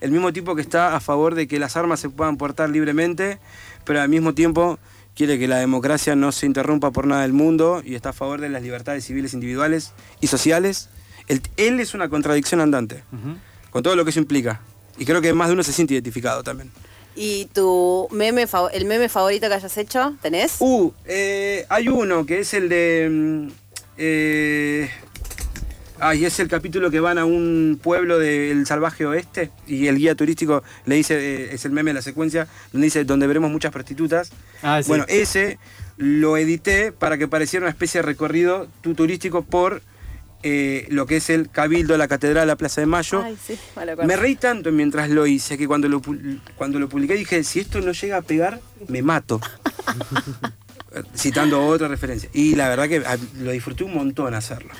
El 0.00 0.10
mismo 0.10 0.32
tipo 0.32 0.54
que 0.56 0.62
está 0.62 0.96
a 0.96 1.00
favor 1.00 1.34
de 1.34 1.46
que 1.46 1.58
las 1.58 1.76
armas 1.76 2.00
se 2.00 2.08
puedan 2.08 2.36
portar 2.36 2.70
libremente, 2.70 3.38
pero 3.84 4.00
al 4.00 4.08
mismo 4.08 4.34
tiempo 4.34 4.78
quiere 5.14 5.38
que 5.38 5.46
la 5.46 5.58
democracia 5.58 6.16
no 6.16 6.32
se 6.32 6.46
interrumpa 6.46 6.90
por 6.90 7.06
nada 7.06 7.22
del 7.22 7.32
mundo 7.32 7.82
y 7.84 7.94
está 7.94 8.08
a 8.08 8.12
favor 8.12 8.40
de 8.40 8.48
las 8.48 8.62
libertades 8.62 9.04
civiles 9.04 9.34
individuales 9.34 9.92
y 10.20 10.26
sociales. 10.26 10.88
Él, 11.28 11.40
él 11.56 11.78
es 11.78 11.94
una 11.94 12.08
contradicción 12.08 12.60
andante, 12.60 13.04
Ujú. 13.12 13.36
Con 13.72 13.82
todo 13.82 13.96
lo 13.96 14.04
que 14.04 14.10
eso 14.10 14.20
implica. 14.20 14.60
Y 14.98 15.04
creo 15.04 15.20
que 15.20 15.32
más 15.32 15.48
de 15.48 15.54
uno 15.54 15.64
se 15.64 15.72
siente 15.72 15.94
identificado 15.94 16.44
también. 16.44 16.70
¿Y 17.16 17.46
tu 17.52 18.06
meme, 18.12 18.46
el 18.72 18.84
meme 18.84 19.08
favorito 19.08 19.48
que 19.48 19.54
hayas 19.54 19.76
hecho? 19.76 20.14
¿Tenés? 20.22 20.56
Uh, 20.60 20.92
eh, 21.06 21.66
hay 21.68 21.88
uno 21.88 22.24
que 22.24 22.38
es 22.40 22.54
el 22.54 22.68
de. 22.68 23.08
mm, 23.10 23.48
Eh, 23.98 24.88
ay, 26.00 26.24
es 26.24 26.38
el 26.40 26.48
capítulo 26.48 26.90
que 26.90 26.98
van 27.00 27.18
a 27.18 27.24
un 27.26 27.78
pueblo 27.82 28.18
del 28.18 28.66
salvaje 28.66 29.04
oeste 29.06 29.50
y 29.66 29.86
el 29.88 29.98
guía 29.98 30.14
turístico 30.14 30.62
le 30.86 30.96
dice, 30.96 31.14
eh, 31.18 31.48
es 31.54 31.64
el 31.66 31.72
meme 31.72 31.90
de 31.90 31.94
la 31.94 32.02
secuencia, 32.02 32.48
donde 32.72 32.86
dice, 32.86 33.04
donde 33.04 33.26
veremos 33.26 33.50
muchas 33.50 33.70
prostitutas. 33.72 34.30
Ah, 34.62 34.82
sí. 34.82 34.88
Bueno, 34.88 35.04
ese 35.08 35.58
lo 35.98 36.36
edité 36.38 36.90
para 36.92 37.18
que 37.18 37.28
pareciera 37.28 37.64
una 37.64 37.70
especie 37.70 38.00
de 38.00 38.06
recorrido 38.06 38.66
tu- 38.80 38.94
turístico 38.94 39.42
por 39.42 39.82
eh, 40.42 40.86
lo 40.90 41.06
que 41.06 41.16
es 41.16 41.30
el 41.30 41.50
Cabildo, 41.50 41.96
la 41.96 42.08
Catedral, 42.08 42.46
la 42.46 42.56
Plaza 42.56 42.80
de 42.80 42.86
Mayo. 42.86 43.22
Ay, 43.22 43.36
sí, 43.42 43.58
me 44.04 44.16
reí 44.16 44.36
tanto 44.36 44.72
mientras 44.72 45.10
lo 45.10 45.26
hice 45.26 45.56
que 45.56 45.68
cuando 45.68 45.88
lo, 45.88 46.02
cuando 46.56 46.78
lo 46.78 46.88
publiqué 46.88 47.14
dije, 47.14 47.44
si 47.44 47.60
esto 47.60 47.80
no 47.80 47.92
llega 47.92 48.16
a 48.16 48.22
pegar, 48.22 48.60
me 48.88 49.02
mato. 49.02 49.40
Citando 51.16 51.64
otra 51.64 51.88
referencia. 51.88 52.28
Y 52.32 52.54
la 52.54 52.68
verdad 52.68 52.88
que 52.88 53.02
ah, 53.06 53.16
lo 53.38 53.50
disfruté 53.52 53.84
un 53.84 53.94
montón 53.94 54.34
hacerlo. 54.34 54.72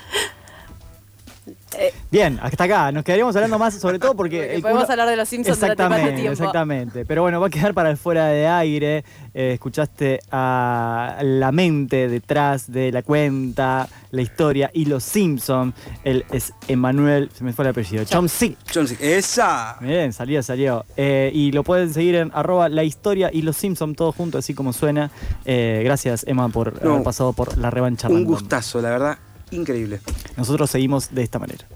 Bien, 2.10 2.38
hasta 2.42 2.64
acá. 2.64 2.92
Nos 2.92 3.02
quedaríamos 3.04 3.34
hablando 3.34 3.58
más, 3.58 3.74
sobre 3.74 3.98
todo 3.98 4.14
porque. 4.14 4.36
Porque 4.38 4.54
el 4.56 4.62
podemos 4.62 4.84
culo- 4.84 4.90
hablar 4.90 5.08
de 5.08 5.16
los 5.16 5.28
Simpsons 5.28 5.58
durante 5.58 5.82
Exactamente, 5.82 6.20
tiempo. 6.20 6.32
exactamente. 6.32 7.04
Pero 7.06 7.22
bueno, 7.22 7.40
va 7.40 7.46
a 7.46 7.50
quedar 7.50 7.74
para 7.74 7.90
el 7.90 7.96
fuera 7.96 8.26
de 8.26 8.46
aire. 8.46 9.04
Eh, 9.34 9.52
escuchaste 9.54 10.20
a 10.30 11.16
la 11.22 11.50
mente 11.52 12.08
detrás 12.08 12.70
de 12.70 12.92
la 12.92 13.02
cuenta, 13.02 13.88
la 14.10 14.22
historia 14.22 14.70
y 14.72 14.84
los 14.84 15.02
Simpsons. 15.02 15.74
Él 16.04 16.24
es 16.30 16.52
Emanuel, 16.68 17.30
se 17.34 17.42
me 17.44 17.52
fue 17.52 17.64
el 17.64 17.70
apellido. 17.70 18.04
Chomsky. 18.04 18.56
Johnson, 18.72 18.96
esa. 19.00 19.76
Bien, 19.80 20.12
salió, 20.12 20.42
salió. 20.42 20.84
Eh, 20.96 21.30
y 21.34 21.50
lo 21.52 21.64
pueden 21.64 21.92
seguir 21.92 22.16
en 22.16 22.30
arroba 22.34 22.68
la 22.68 22.84
historia 22.84 23.30
y 23.32 23.42
los 23.42 23.56
Simpsons, 23.56 23.96
todo 23.96 24.12
junto, 24.12 24.38
así 24.38 24.52
como 24.54 24.72
suena. 24.72 25.10
Eh, 25.44 25.80
gracias, 25.84 26.24
Emma, 26.28 26.48
por 26.50 26.82
No. 26.84 26.92
haber 26.92 27.02
pasado 27.04 27.32
por 27.32 27.56
la 27.56 27.70
revancha. 27.70 28.08
Un 28.08 28.14
random. 28.16 28.32
gustazo, 28.32 28.80
la 28.82 28.90
verdad, 28.90 29.18
increíble. 29.52 30.00
Nosotros 30.36 30.70
seguimos 30.70 31.14
de 31.14 31.22
esta 31.22 31.38
manera. 31.38 31.66